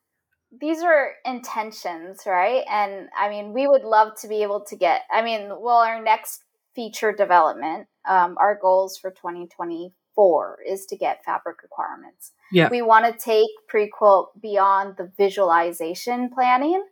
[0.60, 2.64] these are intentions, right?
[2.70, 5.02] And I mean, we would love to be able to get.
[5.12, 6.44] I mean, well, our next
[6.76, 12.32] feature development, um, our goals for 2024 is to get fabric requirements.
[12.52, 16.84] Yeah, we want to take Prequilt beyond the visualization planning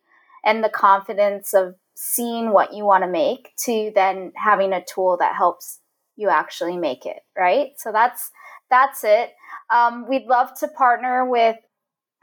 [0.44, 5.18] and the confidence of seeing what you want to make to then having a tool
[5.18, 5.82] that helps
[6.16, 7.74] you actually make it right?
[7.78, 8.32] So that's
[8.72, 9.34] that's it.
[9.70, 11.58] Um, we'd love to partner with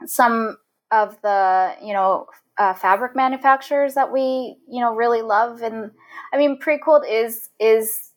[0.05, 0.57] some
[0.91, 5.61] of the you know uh, fabric manufacturers that we you know really love.
[5.61, 5.91] And
[6.33, 8.11] i mean Prequilt is is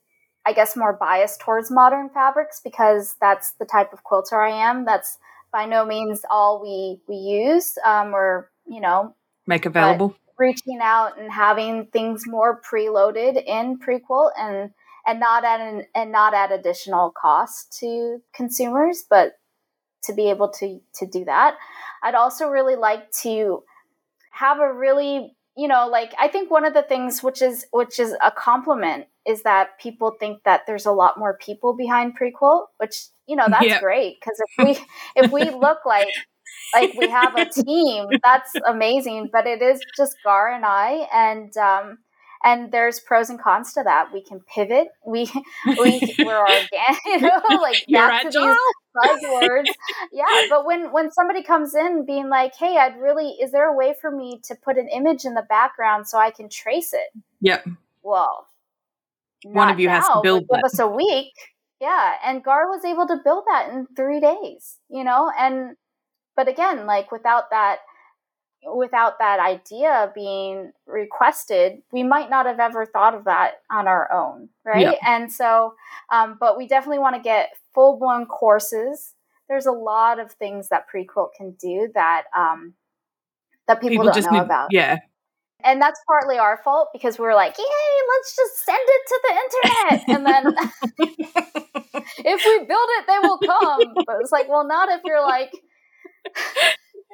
[0.45, 4.85] i guess more biased towards modern fabrics because that's the type of quilter i am.
[4.85, 5.17] That's
[5.53, 7.79] by no means all we we use.
[7.87, 9.15] Um, or you know
[9.47, 14.71] make available reaching out and having things more preloaded in prequilt and
[15.07, 19.35] and not at an and not at additional cost to consumers, but
[20.05, 21.57] to be able to to do that.
[22.03, 23.63] I'd also really like to
[24.33, 27.99] have a really you know like i think one of the things which is which
[27.99, 32.69] is a compliment is that people think that there's a lot more people behind prequilt
[32.79, 36.09] which you know that's great because if we if we look like
[36.75, 41.57] like we have a team that's amazing but it is just gar and i and
[41.57, 41.99] um
[42.45, 44.13] and there's pros and cons to that.
[44.13, 44.89] We can pivot.
[45.07, 45.31] We
[45.67, 48.43] we we're organic, you know, like You're back agile.
[48.43, 49.69] to these buzzwords.
[50.13, 53.77] yeah, but when when somebody comes in being like, "Hey, I'd really is there a
[53.77, 57.23] way for me to put an image in the background so I can trace it?"
[57.41, 57.67] Yep.
[58.03, 58.47] Well,
[59.45, 61.33] one of you now, has to build Give us a week.
[61.81, 64.79] Yeah, and Gar was able to build that in three days.
[64.89, 65.77] You know, and
[66.37, 67.79] but again, like without that
[68.65, 74.13] without that idea being requested, we might not have ever thought of that on our
[74.13, 74.83] own, right?
[74.83, 74.93] Yeah.
[75.05, 75.75] And so,
[76.13, 79.15] um, but we definitely want to get full blown courses.
[79.49, 82.75] There's a lot of things that Prequilt can do that um,
[83.67, 84.69] that people, people don't know need, about.
[84.71, 84.99] Yeah.
[85.65, 89.21] And that's partly our fault because we were like, yay, let's just send it to
[89.23, 90.09] the internet.
[90.09, 90.45] And then
[92.19, 94.05] if we build it, they will come.
[94.07, 95.53] But it's like, well, not if you're like,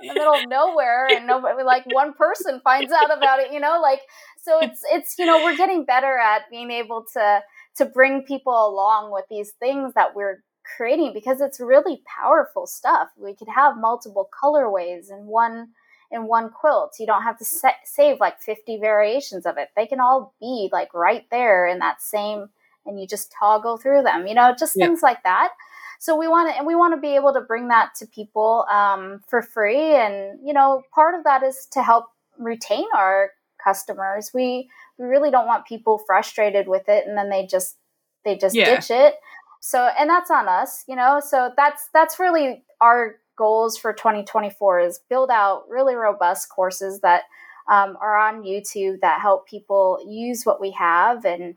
[0.02, 3.60] in the middle of nowhere and nobody like one person finds out about it you
[3.60, 4.00] know like
[4.40, 7.40] so it's it's you know we're getting better at being able to
[7.76, 10.42] to bring people along with these things that we're
[10.76, 13.08] creating because it's really powerful stuff.
[13.16, 15.68] We could have multiple colorways in one
[16.10, 16.96] in one quilt.
[16.98, 19.68] You don't have to set, save like 50 variations of it.
[19.76, 22.48] They can all be like right there in that same
[22.88, 24.86] and you just toggle through them you know just yeah.
[24.86, 25.50] things like that
[25.98, 28.64] so we want to and we want to be able to bring that to people
[28.70, 29.94] um, for free.
[29.94, 32.06] And you know part of that is to help
[32.38, 33.30] retain our
[33.62, 34.30] customers.
[34.32, 37.76] We we really don't want people frustrated with it and then they just
[38.24, 38.76] they just yeah.
[38.76, 39.14] ditch it.
[39.60, 41.20] So and that's on us you know?
[41.20, 47.22] So that's that's really our goals for 2024 is build out really robust courses that
[47.70, 51.54] um, are on youtube that help people use what we have and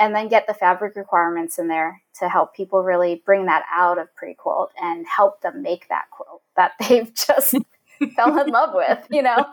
[0.00, 3.98] and then get the fabric requirements in there to help people really bring that out
[3.98, 7.54] of Prequilt and help them make that quilt that they've just
[8.16, 9.44] fell in love with, you know?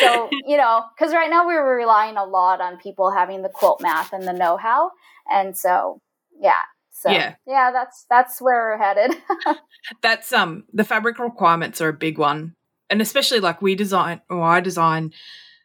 [0.00, 3.80] So, you know, because right now we're relying a lot on people having the quilt
[3.80, 4.90] math and the know-how.
[5.30, 6.00] And so,
[6.38, 6.62] yeah.
[6.90, 9.16] So yeah, yeah that's that's where we're headed.
[10.00, 12.54] that's um the fabric requirements are a big one.
[12.88, 15.12] And especially like we design or I design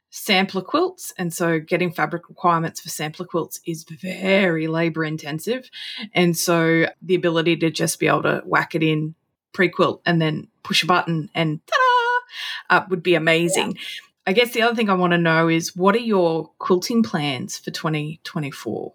[0.10, 1.14] sampler quilts.
[1.18, 5.70] And so getting fabric requirements for sampler quilts is very labor intensive.
[6.14, 9.16] And so the ability to just be able to whack it in
[9.54, 12.22] Prequilt and then push a button and ta
[12.70, 13.74] uh, would be amazing.
[13.74, 13.82] Yeah.
[14.28, 17.58] I guess the other thing I want to know is what are your quilting plans
[17.58, 18.94] for 2024?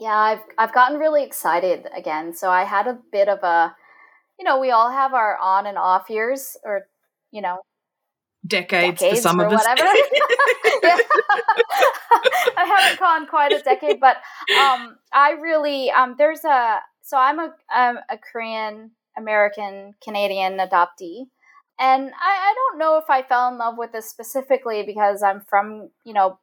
[0.00, 2.34] Yeah, I've I've gotten really excited again.
[2.34, 3.74] So I had a bit of a
[4.38, 6.88] you know, we all have our on and off years or
[7.30, 7.58] you know,
[8.46, 9.64] decades, decades for some of us.
[9.64, 9.82] Whatever.
[12.56, 14.16] I haven't gone quite a decade, but
[14.60, 21.26] um, I really um, there's a so I'm a I'm a Korean American Canadian adoptee,
[21.78, 25.40] and I, I don't know if I fell in love with this specifically because I'm
[25.40, 26.38] from you know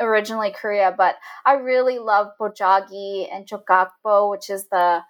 [0.00, 5.02] originally Korea, but I really love bojagi and jogakbo, which is the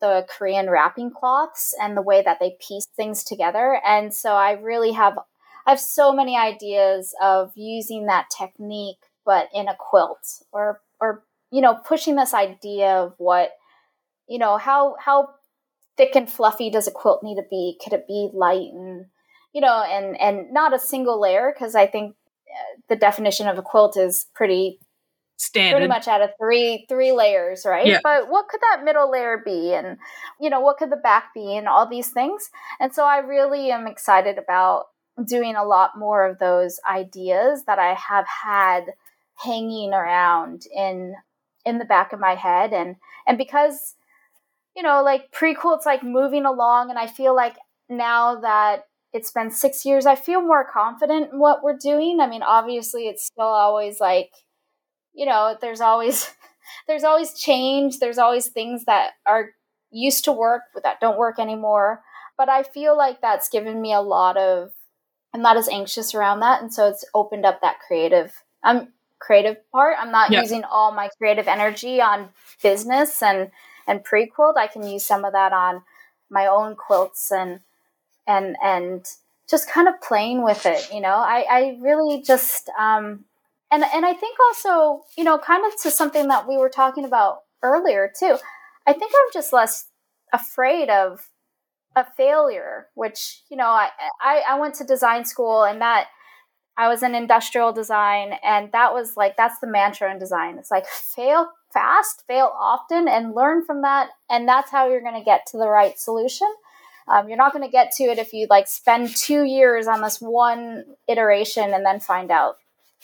[0.00, 3.80] the Korean wrapping cloths and the way that they piece things together.
[3.84, 5.18] And so I really have
[5.68, 11.24] I have so many ideas of using that technique, but in a quilt or, or,
[11.50, 13.50] you know, pushing this idea of what,
[14.26, 15.28] you know, how, how
[15.98, 17.78] thick and fluffy does a quilt need to be?
[17.84, 19.04] Could it be light and,
[19.52, 21.54] you know, and, and not a single layer?
[21.58, 22.16] Cause I think
[22.50, 24.80] uh, the definition of a quilt is pretty
[25.36, 28.00] standard pretty much out of three three layers right yeah.
[28.02, 29.96] but what could that middle layer be and
[30.40, 32.50] you know what could the back be and all these things
[32.80, 34.86] and so i really am excited about
[35.24, 38.94] doing a lot more of those ideas that I have had
[39.44, 41.14] hanging around in
[41.64, 43.94] in the back of my head and and because
[44.76, 47.56] you know like Prequilt's like moving along and I feel like
[47.88, 52.20] now that it's been 6 years I feel more confident in what we're doing.
[52.20, 54.32] I mean obviously it's still always like
[55.14, 56.32] you know there's always
[56.88, 59.50] there's always change, there's always things that are
[59.90, 62.02] used to work but that don't work anymore.
[62.36, 64.70] But I feel like that's given me a lot of
[65.38, 68.88] I'm not as anxious around that, and so it's opened up that creative um
[69.20, 69.96] creative part.
[69.96, 70.40] I'm not yeah.
[70.40, 72.30] using all my creative energy on
[72.60, 73.52] business and
[73.86, 74.56] and Prequilt.
[74.56, 75.82] I can use some of that on
[76.28, 77.60] my own quilts and
[78.26, 79.06] and and
[79.48, 80.92] just kind of playing with it.
[80.92, 83.24] You know, I I really just um
[83.70, 87.04] and and I think also you know kind of to something that we were talking
[87.04, 88.38] about earlier too.
[88.88, 89.86] I think I'm just less
[90.32, 91.28] afraid of
[91.96, 93.90] a failure, which, you know, I,
[94.22, 96.06] I, I went to design school and that
[96.76, 100.58] I was in industrial design and that was like that's the mantra in design.
[100.58, 104.10] It's like fail fast, fail often, and learn from that.
[104.30, 106.48] And that's how you're going to get to the right solution.
[107.08, 110.02] Um, you're not going to get to it if you like spend two years on
[110.02, 112.56] this one iteration and then find out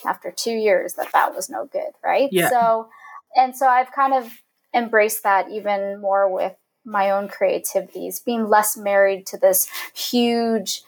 [0.05, 2.29] after two years that that was no good, right?
[2.31, 2.51] Yeah.
[2.51, 2.89] So,
[3.35, 4.31] and so I've kind of
[4.75, 6.55] embraced that even more with
[6.85, 10.83] my own creativities, being less married to this huge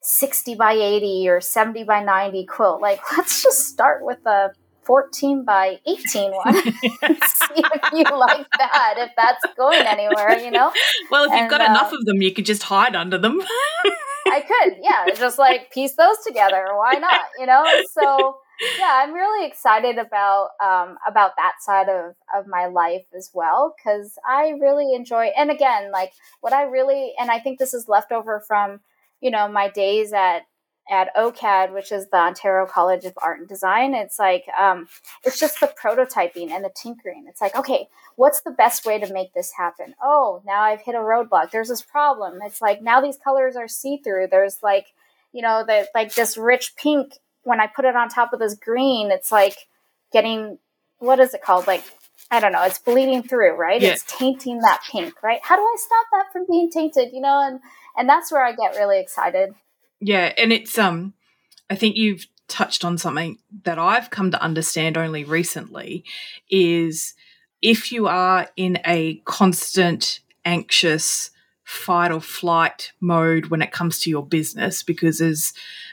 [0.00, 2.80] 60 by 80 or 70 by 90 quilt.
[2.80, 4.52] Like, let's just start with a
[4.84, 6.72] 14 by 18 one see
[7.56, 10.72] if you like that, if that's going anywhere, you know?
[11.10, 13.38] Well, if you've got uh, enough of them, you could just hide under them.
[14.28, 16.68] I could, yeah, just like piece those together.
[16.72, 17.66] Why not, you know?
[17.92, 18.38] So,
[18.78, 23.74] yeah, I'm really excited about um, about that side of, of my life as well
[23.76, 25.30] because I really enjoy.
[25.36, 28.80] And again, like what I really and I think this is left over from
[29.20, 30.42] you know my days at
[30.90, 33.94] at OCAD, which is the Ontario College of Art and Design.
[33.94, 34.88] It's like um,
[35.24, 37.26] it's just the prototyping and the tinkering.
[37.28, 39.94] It's like okay, what's the best way to make this happen?
[40.02, 41.52] Oh, now I've hit a roadblock.
[41.52, 42.40] There's this problem.
[42.42, 44.28] It's like now these colors are see through.
[44.30, 44.86] There's like
[45.32, 48.54] you know the like this rich pink when I put it on top of this
[48.54, 49.56] green, it's like
[50.12, 50.58] getting
[50.98, 51.66] what is it called?
[51.66, 51.84] Like
[52.30, 53.80] I don't know, it's bleeding through, right?
[53.80, 53.90] Yeah.
[53.90, 55.40] It's tainting that pink, right?
[55.42, 57.10] How do I stop that from being tainted?
[57.12, 57.60] You know, and
[57.96, 59.54] and that's where I get really excited.
[60.00, 61.14] Yeah, and it's um
[61.70, 66.04] I think you've touched on something that I've come to understand only recently
[66.50, 67.14] is
[67.60, 71.30] if you are in a constant anxious
[71.68, 75.52] fight or flight mode when it comes to your business because as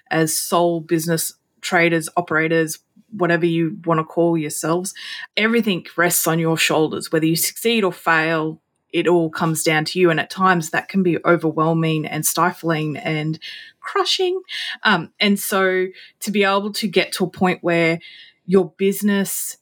[0.09, 2.79] as sole business traders, operators,
[3.11, 4.93] whatever you want to call yourselves,
[5.35, 7.11] everything rests on your shoulders.
[7.11, 8.61] Whether you succeed or fail,
[8.93, 10.09] it all comes down to you.
[10.09, 13.37] And at times that can be overwhelming and stifling and
[13.81, 14.41] crushing.
[14.83, 15.87] Um, and so
[16.21, 17.99] to be able to get to a point where
[18.45, 19.57] your business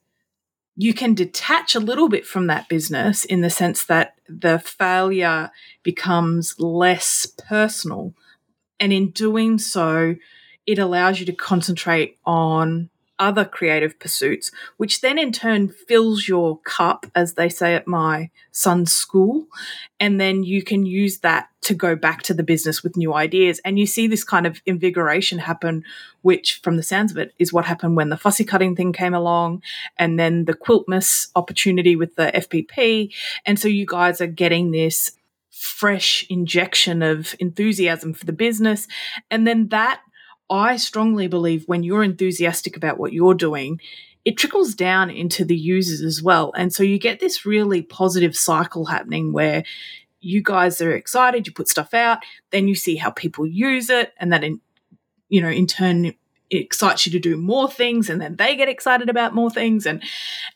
[0.75, 5.51] you can detach a little bit from that business in the sense that the failure
[5.83, 8.13] becomes less personal.
[8.79, 10.15] And in doing so,
[10.65, 12.89] it allows you to concentrate on
[13.23, 18.29] other creative pursuits, which then in turn fills your cup, as they say at my
[18.51, 19.47] son's school.
[19.97, 23.61] And then you can use that to go back to the business with new ideas.
[23.63, 25.85] And you see this kind of invigoration happen,
[26.21, 29.13] which, from the sounds of it, is what happened when the fussy cutting thing came
[29.13, 29.63] along,
[29.97, 33.13] and then the quiltmas opportunity with the FPP.
[33.45, 35.13] And so you guys are getting this
[35.49, 38.85] fresh injection of enthusiasm for the business.
[39.31, 40.01] And then that
[40.53, 43.81] I strongly believe when you're enthusiastic about what you're doing,
[44.23, 46.53] it trickles down into the users as well.
[46.55, 49.63] And so you get this really positive cycle happening where
[50.21, 52.19] you guys are excited, you put stuff out,
[52.51, 54.61] then you see how people use it, and that in
[55.27, 56.15] you know, in turn it
[56.51, 60.03] excites you to do more things and then they get excited about more things and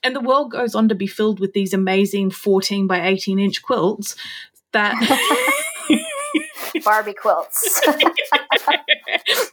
[0.03, 3.63] and the world goes on to be filled with these amazing 14 by 18 inch
[3.63, 4.15] quilts
[4.73, 4.93] that
[6.84, 7.82] Barbie quilts.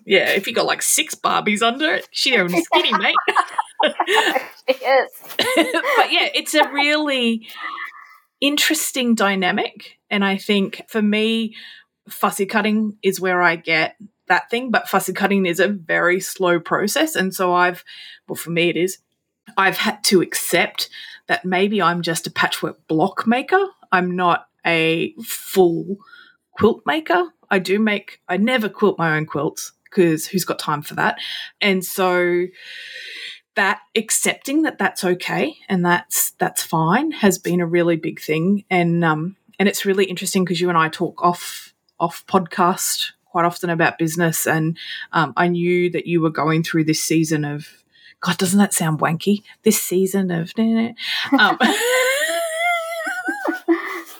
[0.05, 3.15] yeah, if you got like six Barbies under it, she only skinny, mate.
[4.69, 5.11] she is.
[5.97, 7.47] but yeah, it's a really
[8.41, 9.99] interesting dynamic.
[10.11, 11.55] And I think for me,
[12.09, 13.97] fussy cutting is where I get
[14.29, 17.15] that thing, but fussy cutting is a very slow process.
[17.15, 17.85] And so I've,
[18.29, 18.99] well, for me, it is,
[19.57, 20.89] I've had to accept
[21.27, 23.63] that maybe I'm just a patchwork block maker.
[23.93, 25.99] I'm not a full
[26.57, 27.25] quilt maker.
[27.51, 31.19] I do make, I never quilt my own quilts because who's got time for that?
[31.61, 32.47] And so
[33.55, 38.65] that accepting that that's okay and that's that's fine has been a really big thing
[38.69, 43.45] and um and it's really interesting because you and I talk off off podcast quite
[43.45, 44.79] often about business and
[45.13, 47.69] um, I knew that you were going through this season of
[48.21, 50.53] God doesn't that sound wanky this season of
[51.39, 51.59] um,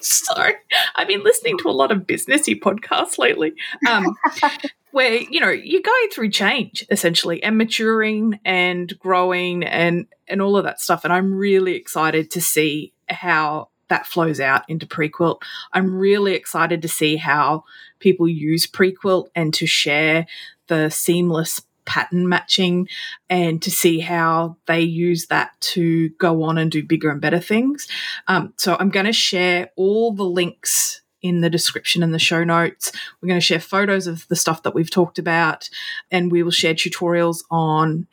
[0.25, 0.55] sorry.
[0.95, 3.55] I've been listening to a lot of businessy podcasts lately.
[3.89, 4.17] Um,
[4.91, 10.57] where, you know, you're going through change essentially and maturing and growing and and all
[10.57, 11.05] of that stuff.
[11.05, 15.43] And I'm really excited to see how that flows out into Prequilt.
[15.73, 17.65] I'm really excited to see how
[17.99, 20.27] people use Prequilt and to share
[20.69, 22.89] the seamless pattern matching
[23.29, 27.41] and to see how they use that to go on and do bigger and better
[27.41, 27.89] things.
[28.29, 32.45] Um, so I'm going to share all the links in the description and the show
[32.45, 32.93] notes.
[33.21, 35.71] We're going to share photos of the stuff that we've talked about,
[36.11, 38.07] and we will share tutorials on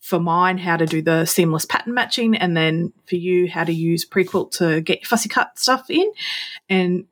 [0.00, 3.72] for mine how to do the seamless pattern matching and then for you how to
[3.72, 6.12] use prequilt to get your fussy cut stuff in
[6.68, 7.06] and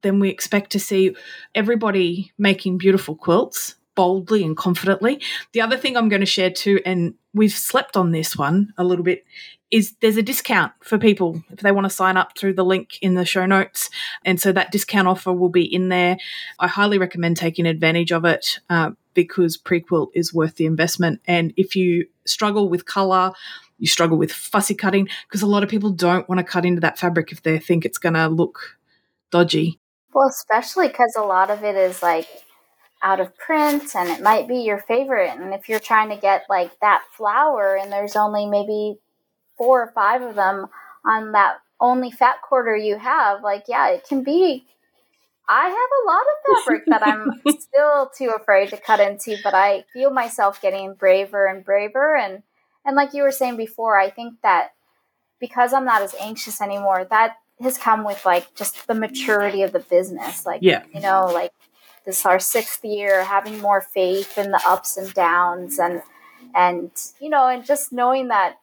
[0.00, 1.14] then we expect to see
[1.54, 5.20] everybody making beautiful quilts boldly and confidently.
[5.52, 8.82] The other thing I'm going to share too, and we've slept on this one a
[8.82, 9.26] little bit,
[9.70, 12.98] is there's a discount for people if they want to sign up through the link
[13.02, 13.90] in the show notes.
[14.24, 16.16] And so that discount offer will be in there.
[16.58, 21.20] I highly recommend taking advantage of it uh, because Prequilt is worth the investment.
[21.26, 23.32] And if you struggle with color,
[23.76, 26.80] you struggle with fussy cutting, because a lot of people don't want to cut into
[26.80, 28.78] that fabric if they think it's going to look
[29.30, 29.78] dodgy.
[30.14, 32.26] Well, especially because a lot of it is like
[33.02, 35.30] out of print and it might be your favorite.
[35.38, 38.98] And if you're trying to get like that flower and there's only maybe
[39.56, 40.66] four or five of them
[41.04, 44.66] on that only fat quarter you have, like, yeah, it can be.
[45.48, 49.54] I have a lot of fabric that I'm still too afraid to cut into, but
[49.54, 52.16] I feel myself getting braver and braver.
[52.16, 52.42] And,
[52.84, 54.74] and like you were saying before, I think that
[55.40, 59.72] because I'm not as anxious anymore, that has come with like just the maturity of
[59.72, 60.46] the business.
[60.46, 60.84] Like, yeah.
[60.94, 61.52] you know, like
[62.04, 66.02] this our sixth year, having more faith in the ups and downs and,
[66.54, 66.90] and,
[67.20, 68.56] you know, and just knowing that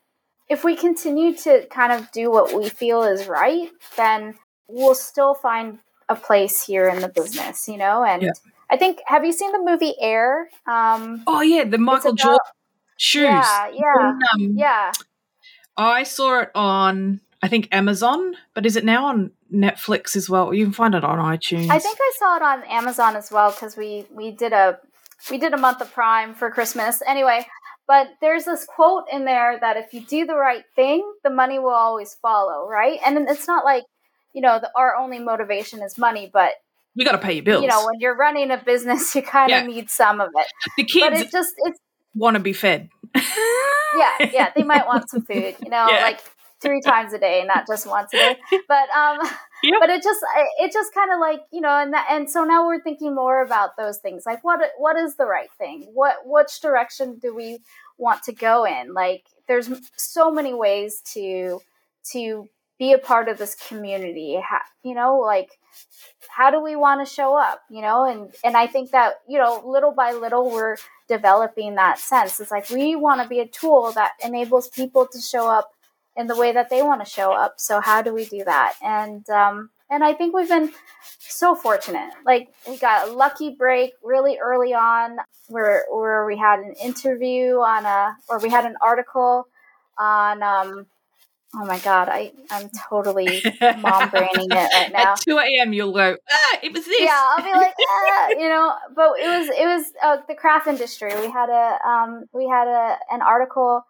[0.49, 4.35] if we continue to kind of do what we feel is right, then
[4.67, 5.79] we'll still find
[6.09, 8.03] a place here in the business, you know?
[8.03, 8.31] And yeah.
[8.69, 10.49] I think, have you seen the movie Air?
[10.65, 12.39] Um, oh, yeah, the Michael about, Jordan
[12.97, 13.23] shoes.
[13.23, 14.91] Yeah, yeah, um, yeah.
[15.75, 20.53] I saw it on, I think, Amazon, but is it now on Netflix as well?
[20.53, 21.69] You can find it on iTunes.
[21.69, 24.79] I think I saw it on Amazon as well because we, we did a
[25.31, 27.01] we did a month of Prime for Christmas.
[27.05, 27.45] Anyway,
[27.88, 31.59] but there's this quote in there that if you do the right thing, the money
[31.59, 32.99] will always follow, right?
[33.05, 33.83] And it's not like,
[34.33, 36.53] you know, the, our only motivation is money, but
[36.95, 37.61] you got to pay your bills.
[37.61, 39.67] You know, when you're running a business, you kind of yeah.
[39.67, 40.47] need some of it.
[40.77, 41.79] The kids but it just it's
[42.15, 42.89] want to be fed.
[43.15, 46.01] yeah, yeah, they might want some food, you know, yeah.
[46.01, 46.19] like
[46.62, 48.38] three times a day, not just once a day.
[48.68, 49.20] But um,
[49.64, 49.76] yep.
[49.80, 50.20] but it just
[50.60, 53.41] it just kind of like you know, and that, and so now we're thinking more
[53.41, 55.89] about those things, like what what is the right thing?
[55.93, 57.60] What which direction do we
[57.97, 58.93] want to go in?
[58.93, 61.60] Like, there's so many ways to
[62.12, 62.47] to
[62.80, 64.39] be a part of this community.
[64.84, 65.49] you know, like
[66.30, 69.38] how do we want to show up you know and and i think that you
[69.38, 70.76] know little by little we're
[71.08, 75.20] developing that sense it's like we want to be a tool that enables people to
[75.20, 75.72] show up
[76.18, 77.55] in the way that they want to show up.
[77.57, 78.74] So how do we do that?
[78.82, 80.72] And um, and I think we've been
[81.20, 82.11] so fortunate.
[82.26, 87.57] Like we got a lucky break really early on, where where we had an interview
[87.57, 89.47] on a, or we had an article
[89.97, 90.43] on.
[90.43, 90.88] Um,
[91.53, 93.43] oh my god, I I'm totally
[93.80, 95.13] mom braining it right now.
[95.13, 95.72] At two a.m.
[95.72, 96.18] You'll go.
[96.32, 96.99] Ah, it was this.
[96.99, 98.74] Yeah, I'll be like, ah, you know.
[98.95, 101.13] But it was it was uh, the craft industry.
[101.22, 103.86] We had a um we had a an article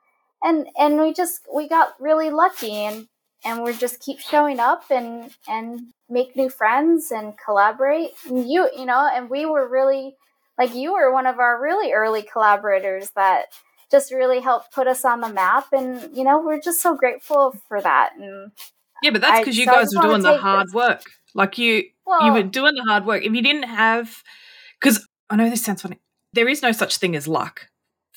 [0.47, 3.07] and and we just we got really lucky and
[3.43, 8.11] and we just keep showing up and and make new friends and collaborate.
[8.27, 10.15] And you you know and we were really
[10.57, 13.47] like you were one of our really early collaborators that
[13.91, 15.67] just really helped put us on the map.
[15.71, 18.11] And you know we're just so grateful for that.
[18.17, 18.51] And
[19.03, 20.73] yeah but that's because you so guys were doing the hard this.
[20.73, 21.03] work.
[21.33, 23.23] Like you well, you were doing the hard work.
[23.23, 24.23] If you didn't have
[24.79, 25.99] because i know this sounds funny.
[26.33, 27.67] There is no such thing as luck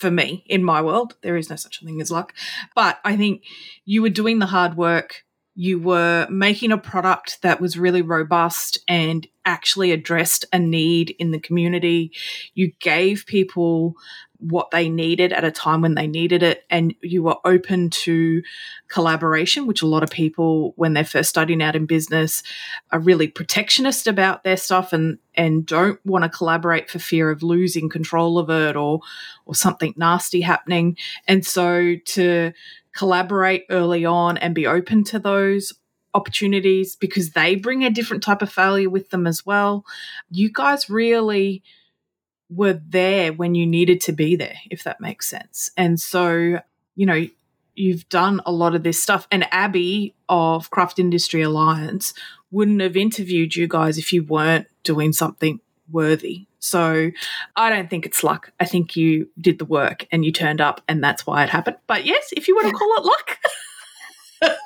[0.01, 1.15] for me in my world.
[1.23, 2.35] There is no such thing as luck.
[2.75, 3.45] But I think
[3.85, 5.23] you were doing the hard work.
[5.55, 11.33] You were making a product that was really robust and actually addressed a need in
[11.33, 12.13] the community.
[12.55, 13.95] You gave people
[14.41, 18.43] what they needed at a time when they needed it and you were open to
[18.89, 22.43] collaboration which a lot of people when they're first starting out in business
[22.91, 27.43] are really protectionist about their stuff and and don't want to collaborate for fear of
[27.43, 29.01] losing control of it or
[29.47, 30.97] or something nasty happening.
[31.27, 32.53] And so to
[32.95, 35.73] collaborate early on and be open to those
[36.13, 39.85] opportunities because they bring a different type of failure with them as well
[40.29, 41.63] you guys really
[42.51, 45.71] were there when you needed to be there, if that makes sense.
[45.77, 46.61] And so,
[46.97, 47.27] you know,
[47.75, 49.27] you've done a lot of this stuff.
[49.31, 52.13] And Abby of Craft Industry Alliance
[52.51, 56.47] wouldn't have interviewed you guys if you weren't doing something worthy.
[56.59, 57.11] So
[57.57, 58.53] I don't think it's luck.
[58.61, 61.77] I think you did the work and you turned up and that's why it happened.
[61.87, 63.39] But yes, if you want to call it luck.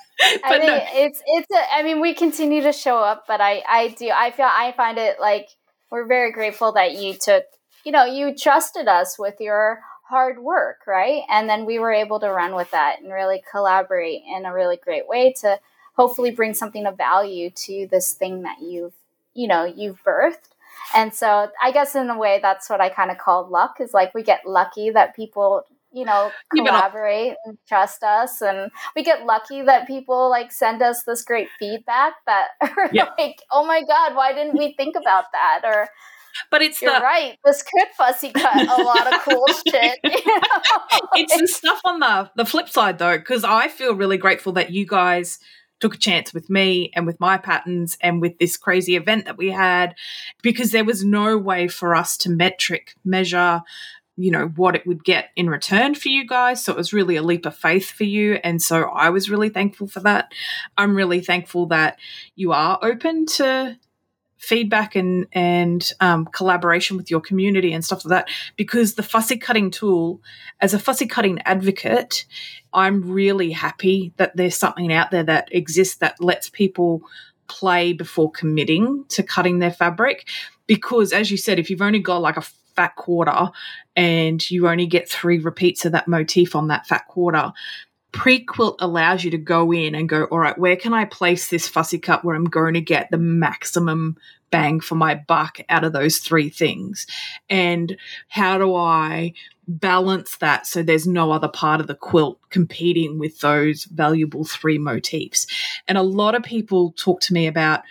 [0.45, 0.81] I mean, no.
[0.93, 4.31] it's it's a, I mean, we continue to show up, but I I do I
[4.31, 5.49] feel I find it like
[5.91, 7.45] we're very grateful that you took
[7.85, 11.23] you know, you trusted us with your hard work, right?
[11.31, 14.77] And then we were able to run with that and really collaborate in a really
[14.77, 15.59] great way to
[15.95, 18.95] hopefully bring something of value to this thing that you've,
[19.35, 20.51] you know, you've birthed.
[20.95, 23.95] And so I guess in a way that's what I kind of call luck is
[23.95, 25.65] like we get lucky that people
[25.95, 28.43] you know, collaborate and trust us.
[28.43, 33.11] And we get lucky that people like send us this great feedback that are yeah.
[33.17, 35.61] like, oh my God, why didn't we think about that?
[35.65, 35.89] Or
[36.51, 37.37] but it's You're the, right.
[37.45, 39.99] This could fussy cut a lot of cool shit.
[40.05, 40.41] You know?
[41.15, 44.71] it's the stuff on the the flip side though, because I feel really grateful that
[44.71, 45.39] you guys
[45.81, 49.37] took a chance with me and with my patterns and with this crazy event that
[49.37, 49.95] we had
[50.43, 53.61] because there was no way for us to metric measure
[54.17, 57.17] you know what it would get in return for you guys so it was really
[57.17, 60.33] a leap of faith for you and so i was really thankful for that
[60.77, 61.99] i'm really thankful that
[62.37, 63.77] you are open to
[64.45, 68.29] feedback and and um, collaboration with your community and stuff like that.
[68.57, 70.21] Because the fussy cutting tool
[70.61, 72.27] as a fussy cutting advocate
[72.75, 77.03] i'm really happy that there's something out there that exists that lets people
[77.47, 80.29] play before committing to cutting their fabric.
[80.67, 83.51] Because as you said if you've only got like a fat quarter
[83.95, 87.53] and you only get three repeats of that motif on that fat quarter
[88.15, 91.67] Prequilt allows you to go in and go all right where can i place this
[91.67, 94.17] fussy cut where i'm going to get the maximum
[94.55, 97.09] bang for my buck out of those three things?
[97.51, 97.97] And
[98.29, 99.33] how do i
[99.67, 104.79] balance that so there's no other part of the quilt competing with those valuable three
[104.79, 105.49] motifs?
[105.89, 107.83] And a lot of people talk to me about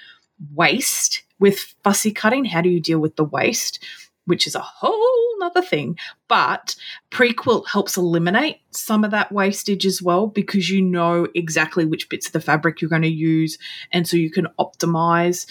[0.56, 2.46] waste with fussy cutting.
[2.46, 3.84] How do you deal with the waste
[4.26, 5.98] which is a whole nother thing.
[6.28, 6.76] But
[7.12, 12.28] Prequilt helps eliminate some of that wastage as well because you know exactly which bits
[12.28, 13.58] of the fabric you're going to use.
[13.92, 15.48] And so you can optimize.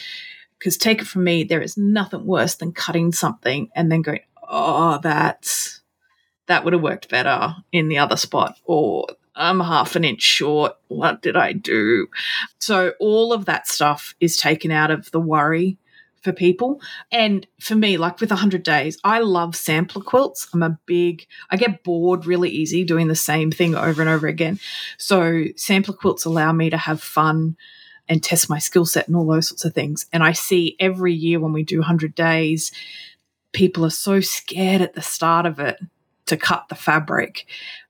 [0.59, 4.21] Because take it from me, there is nothing worse than cutting something and then going,
[4.49, 5.81] oh, that's
[6.47, 8.57] that would have worked better in the other spot.
[8.65, 10.77] Or I'm half an inch short.
[10.89, 12.09] What did I do?
[12.59, 15.79] So all of that stuff is taken out of the worry
[16.23, 16.81] for people.
[17.11, 20.49] And for me, like with 100 days, I love sampler quilts.
[20.55, 24.27] I'm a big, I get bored really easy doing the same thing over and over
[24.27, 24.59] again.
[24.99, 27.57] So sampler quilts allow me to have fun
[28.09, 30.07] and test my skill set and all those sorts of things.
[30.13, 32.73] And I see every year when we do 100 days,
[33.53, 35.79] people are so scared at the start of it
[36.27, 37.47] to cut the fabric.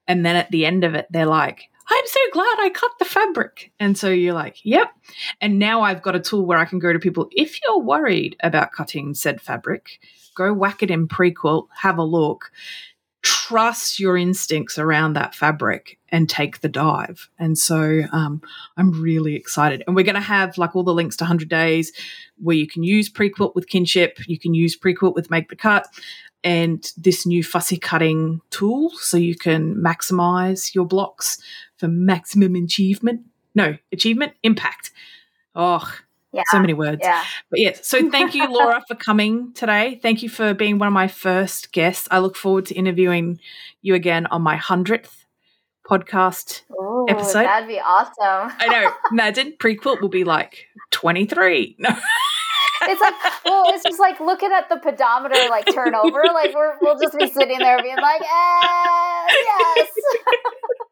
[0.08, 3.04] And then at the end of it, they're like, I'm so glad I cut the
[3.04, 3.72] fabric.
[3.80, 4.92] And so you're like, yep.
[5.40, 8.36] And now I've got a tool where I can go to people, if you're worried
[8.42, 10.00] about cutting said fabric,
[10.34, 12.50] go whack it in Prequilt, have a look,
[13.22, 17.28] trust your instincts around that fabric and take the dive.
[17.38, 18.42] And so um,
[18.76, 19.84] I'm really excited.
[19.86, 21.92] And we're going to have like all the links to 100 days
[22.38, 25.86] where you can use Prequilt with kinship, you can use Prequilt with make the cut
[26.44, 31.38] and this new fussy cutting tool so you can maximize your blocks
[31.82, 33.22] for maximum achievement.
[33.56, 34.92] No, achievement, impact.
[35.56, 35.92] Oh,
[36.32, 36.44] yeah.
[36.48, 37.00] so many words.
[37.02, 37.24] Yeah.
[37.50, 39.98] But yes, so thank you, Laura, for coming today.
[40.00, 42.06] Thank you for being one of my first guests.
[42.12, 43.40] I look forward to interviewing
[43.82, 45.24] you again on my 100th
[45.84, 47.42] podcast Ooh, episode.
[47.42, 48.56] That'd be awesome.
[48.60, 48.92] I know.
[49.10, 51.74] Imagine prequel will be like 23.
[51.80, 51.98] No
[52.88, 53.14] it's like,
[53.44, 56.22] well, it's just like looking at the pedometer like turnover.
[56.32, 59.88] Like we will just be sitting there being like, eh, yes.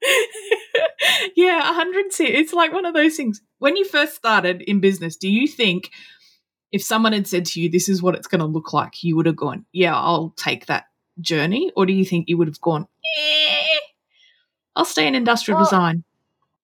[1.36, 2.06] yeah, 100.
[2.20, 3.42] It's like one of those things.
[3.58, 5.90] When you first started in business, do you think
[6.72, 9.16] if someone had said to you, this is what it's going to look like, you
[9.16, 10.84] would have gone, yeah, I'll take that
[11.20, 11.72] journey?
[11.76, 12.86] Or do you think you would have gone,
[13.18, 13.78] eh,
[14.76, 16.04] I'll stay in industrial well, design?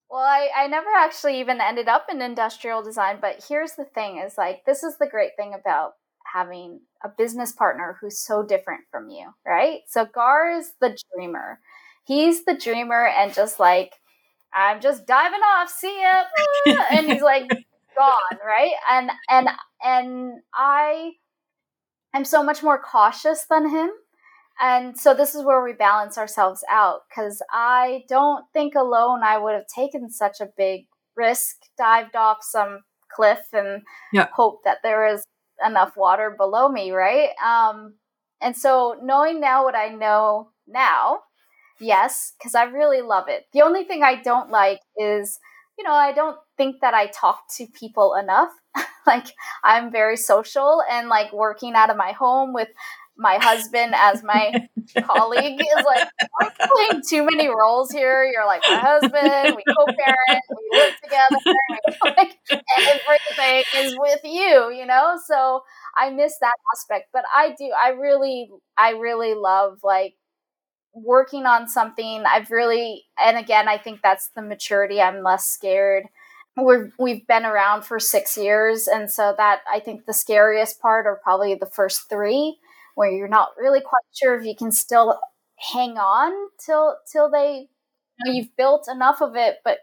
[0.08, 4.18] Well, I, I never actually even ended up in industrial design, but here's the thing
[4.18, 5.94] is like this is the great thing about
[6.32, 9.80] having a business partner who's so different from you, right?
[9.88, 11.60] So Gar is the dreamer.
[12.06, 13.94] He's the dreamer and just like
[14.54, 16.22] I'm just diving off, see ya,
[16.90, 17.48] and he's like
[17.96, 18.72] gone, right?
[18.90, 19.48] And and
[19.84, 21.12] and I
[22.14, 23.90] am so much more cautious than him
[24.60, 29.36] and so this is where we balance ourselves out because I don't think alone I
[29.36, 32.80] would have taken such a big risk, dived off some
[33.10, 33.82] cliff, and
[34.12, 34.28] yeah.
[34.34, 35.24] hope that there is
[35.64, 37.30] enough water below me, right?
[37.44, 37.94] Um,
[38.40, 41.20] and so knowing now what I know now,
[41.80, 43.46] yes, because I really love it.
[43.52, 45.38] The only thing I don't like is,
[45.78, 48.50] you know, I don't think that I talk to people enough.
[49.06, 49.26] like
[49.64, 52.68] I'm very social and like working out of my home with
[53.16, 54.54] my husband as my
[55.02, 56.04] colleague is like,
[56.40, 58.24] I'm playing too many roles here.
[58.24, 61.40] You're like my husband, we co-parent, we live together,
[62.16, 62.38] like
[62.78, 65.18] everything is with you, you know?
[65.26, 65.62] So
[65.96, 67.08] I miss that aspect.
[67.12, 70.14] But I do, I really, I really love like
[70.96, 72.24] working on something.
[72.26, 75.00] I've really and again, I think that's the maturity.
[75.00, 76.04] I'm less scared.
[76.56, 81.06] We've we've been around for six years, and so that I think the scariest part
[81.06, 82.58] are probably the first three
[82.94, 85.18] where you're not really quite sure if you can still
[85.72, 86.32] hang on
[86.64, 87.68] till till they
[88.24, 89.78] you know, you've built enough of it, but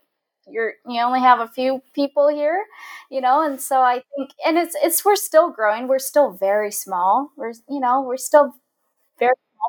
[0.47, 2.65] you're you only have a few people here,
[3.09, 5.87] you know, and so I think and it's it's we're still growing.
[5.87, 7.31] We're still very small.
[7.37, 8.55] We're you know, we're still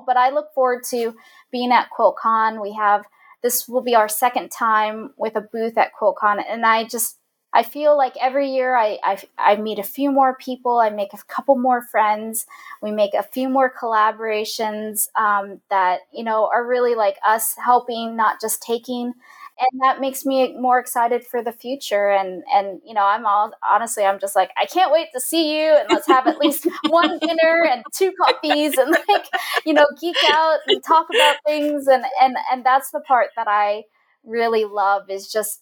[0.06, 1.14] but I look forward to
[1.50, 2.60] being at QuiltCon.
[2.60, 3.04] We have
[3.42, 7.18] this will be our second time with a booth at QuiltCon and I just
[7.54, 11.12] I feel like every year I, I, I meet a few more people, I make
[11.14, 12.46] a couple more friends,
[12.82, 18.16] we make a few more collaborations um, that you know are really like us helping,
[18.16, 19.14] not just taking,
[19.58, 22.10] and that makes me more excited for the future.
[22.10, 25.58] And and you know I'm all honestly I'm just like I can't wait to see
[25.60, 29.26] you and let's have at least one dinner and two coffees and like
[29.64, 33.48] you know geek out and talk about things and and and that's the part that
[33.48, 33.84] I
[34.24, 35.60] really love is just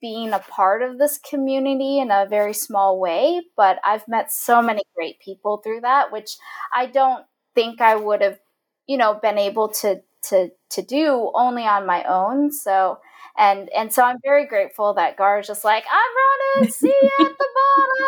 [0.00, 4.62] being a part of this community in a very small way, but I've met so
[4.62, 6.36] many great people through that, which
[6.74, 7.24] I don't
[7.54, 8.38] think I would have,
[8.86, 12.52] you know, been able to to to do only on my own.
[12.52, 12.98] So
[13.38, 17.26] and and so I'm very grateful that Gar is just like, I'm running, see you
[17.26, 18.04] at the bottom.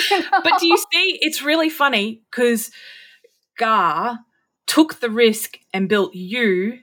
[0.10, 0.40] You know?
[0.44, 2.70] But do you see, it's really funny because
[3.58, 4.20] Gar
[4.66, 6.78] took the risk and built you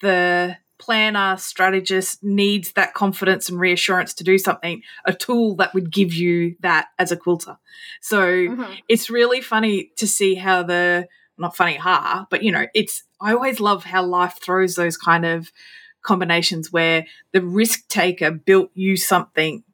[0.00, 5.92] the planner, strategist needs that confidence and reassurance to do something, a tool that would
[5.92, 7.58] give you that as a quilter.
[8.00, 8.72] So mm-hmm.
[8.88, 11.06] it's really funny to see how the,
[11.36, 15.24] not funny, ha, but you know, it's, I always love how life throws those kind
[15.26, 15.52] of
[16.02, 19.64] combinations where the risk taker built you something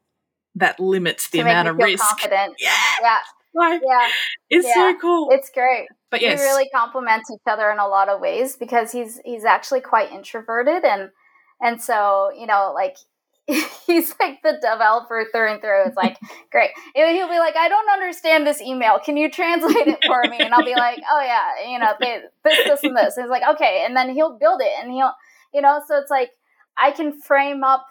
[0.55, 2.05] that limits the amount of risk.
[2.09, 2.55] Confident.
[2.61, 2.71] Yeah.
[3.03, 3.19] Yeah.
[3.55, 4.09] Like, yeah.
[4.51, 4.75] It's yeah.
[4.75, 5.29] so cool.
[5.31, 5.87] It's great.
[6.11, 6.41] But yes.
[6.41, 10.13] we really complement each other in a lot of ways because he's he's actually quite
[10.13, 11.11] introverted and
[11.61, 12.97] and so you know like
[13.87, 15.87] he's like the developer through and through.
[15.87, 16.17] It's like
[16.51, 16.71] great.
[16.95, 18.99] He'll be like, I don't understand this email.
[18.99, 20.39] Can you translate it for me?
[20.39, 23.17] And I'll be like, Oh yeah, you know, they, this, this, and this.
[23.17, 23.83] And he's like, okay.
[23.87, 25.13] And then he'll build it, and he'll,
[25.55, 26.31] you know, so it's like
[26.79, 27.87] I can frame up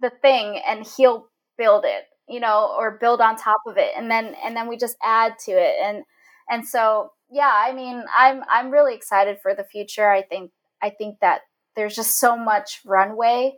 [0.00, 1.28] the thing, and he'll
[1.58, 4.76] build it, you know, or build on top of it, and then and then we
[4.76, 6.04] just add to it, and
[6.50, 10.10] and so yeah, I mean, I'm I'm really excited for the future.
[10.10, 10.50] I think
[10.82, 11.42] I think that
[11.76, 13.54] there's just so much runway,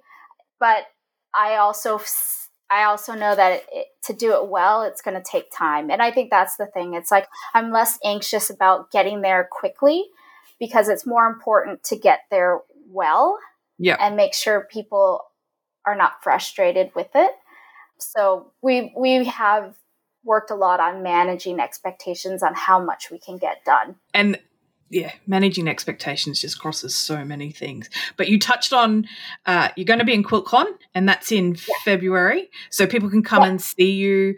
[0.61, 0.85] but
[1.35, 2.01] I also
[2.71, 5.91] I also know that it, it, to do it well, it's going to take time,
[5.91, 6.95] and I think that's the thing.
[6.95, 10.05] It's like I'm less anxious about getting there quickly
[10.59, 12.61] because it's more important to get there
[12.97, 13.39] well,
[13.79, 15.21] yeah, and make sure people
[15.87, 17.31] are not frustrated with it.
[17.99, 19.77] So we we have
[20.25, 23.97] worked a lot on managing expectations on how much we can get done.
[24.13, 24.39] And
[24.89, 27.91] yeah, managing expectations just crosses so many things.
[28.17, 29.07] But you touched on
[29.45, 31.75] uh, you're going to be in QuiltCon, and that's in yeah.
[31.85, 33.49] February, so people can come yeah.
[33.49, 34.37] and see you.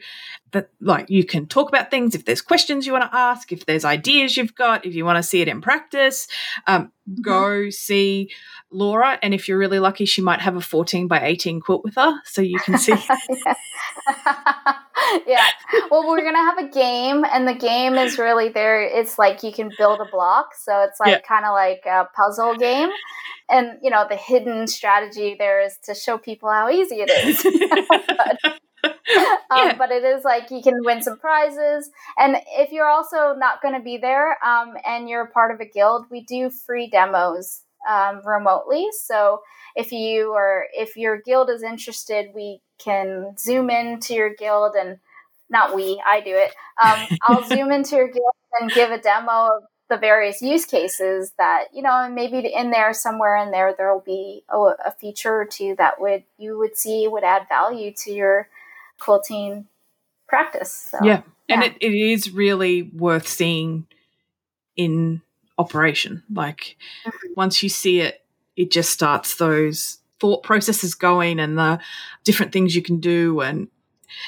[0.52, 3.66] That like you can talk about things if there's questions you want to ask, if
[3.66, 6.26] there's ideas you've got, if you want to see it in practice.
[6.66, 7.20] Um, mm-hmm.
[7.20, 8.30] Go see
[8.70, 11.96] Laura, and if you're really lucky, she might have a 14 by 18 quilt with
[11.96, 12.94] her, so you can see.
[15.26, 15.46] yeah.
[15.90, 18.82] Well, we're gonna have a game, and the game is really there.
[18.82, 21.20] It's like you can build a block, so it's like yeah.
[21.20, 22.90] kind of like a puzzle game.
[23.50, 27.42] And you know, the hidden strategy there is to show people how easy it is.
[28.82, 28.90] but,
[29.50, 31.90] um, but it is like you can win some prizes.
[32.18, 35.60] And if you're also not going to be there um, and you're a part of
[35.60, 38.86] a guild, we do free demos um, remotely.
[38.92, 39.42] So
[39.74, 44.98] if you or if your guild is interested, we can zoom into your guild and
[45.50, 46.54] not we, I do it.
[46.82, 51.32] Um, I'll zoom into your guild and give a demo of the various use cases
[51.38, 54.94] that you know, and maybe in there somewhere in there there will be a, a
[55.00, 58.48] feature or two that would you would see would add value to your
[59.00, 59.66] quilting
[60.28, 60.90] practice.
[60.90, 61.22] So, yeah.
[61.48, 63.86] yeah, and it, it is really worth seeing
[64.76, 65.22] in
[65.58, 66.22] operation.
[66.32, 66.76] Like
[67.36, 68.24] once you see it,
[68.56, 71.78] it just starts those thought processes going and the
[72.24, 73.68] different things you can do and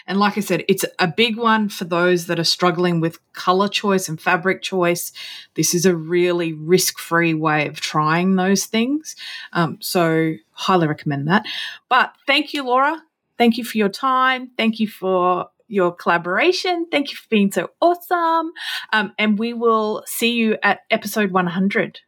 [0.07, 3.68] and like I said, it's a big one for those that are struggling with color
[3.68, 5.12] choice and fabric choice.
[5.55, 9.16] This is a really risk free way of trying those things.
[9.53, 11.47] Um, so, highly recommend that.
[11.89, 13.03] But thank you, Laura.
[13.39, 14.51] Thank you for your time.
[14.57, 16.87] Thank you for your collaboration.
[16.91, 18.53] Thank you for being so awesome.
[18.93, 22.01] Um, and we will see you at episode 100.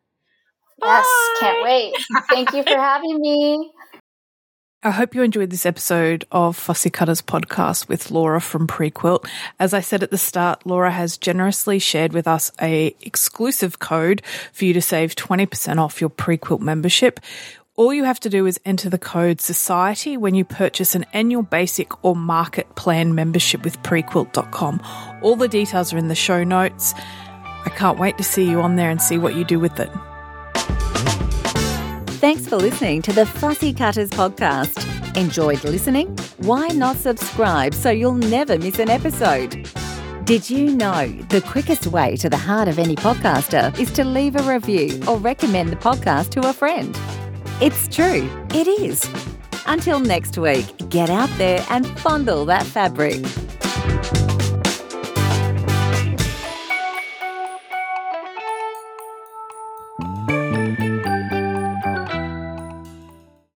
[0.83, 1.07] Yes,
[1.41, 1.95] can't wait.
[2.29, 3.73] Thank you for having me.
[4.85, 9.29] I hope you enjoyed this episode of Fussy Cutters podcast with Laura from Prequilt.
[9.61, 14.23] As I said at the start, Laura has generously shared with us a exclusive code
[14.53, 17.21] for you to save 20% off your Prequilt membership.
[17.75, 21.43] All you have to do is enter the code SOCIETY when you purchase an annual
[21.43, 24.83] basic or market plan membership with prequilt.com.
[25.23, 26.93] All the details are in the show notes.
[27.65, 29.91] I can't wait to see you on there and see what you do with it.
[32.21, 35.17] Thanks for listening to the Fussy Cutters podcast.
[35.17, 36.15] Enjoyed listening?
[36.41, 39.67] Why not subscribe so you'll never miss an episode?
[40.25, 44.37] Did you know the quickest way to the heart of any podcaster is to leave
[44.37, 46.95] a review or recommend the podcast to a friend?
[47.65, 49.09] It's true, it is.
[49.67, 53.23] Until next week, get out there and fondle that fabric.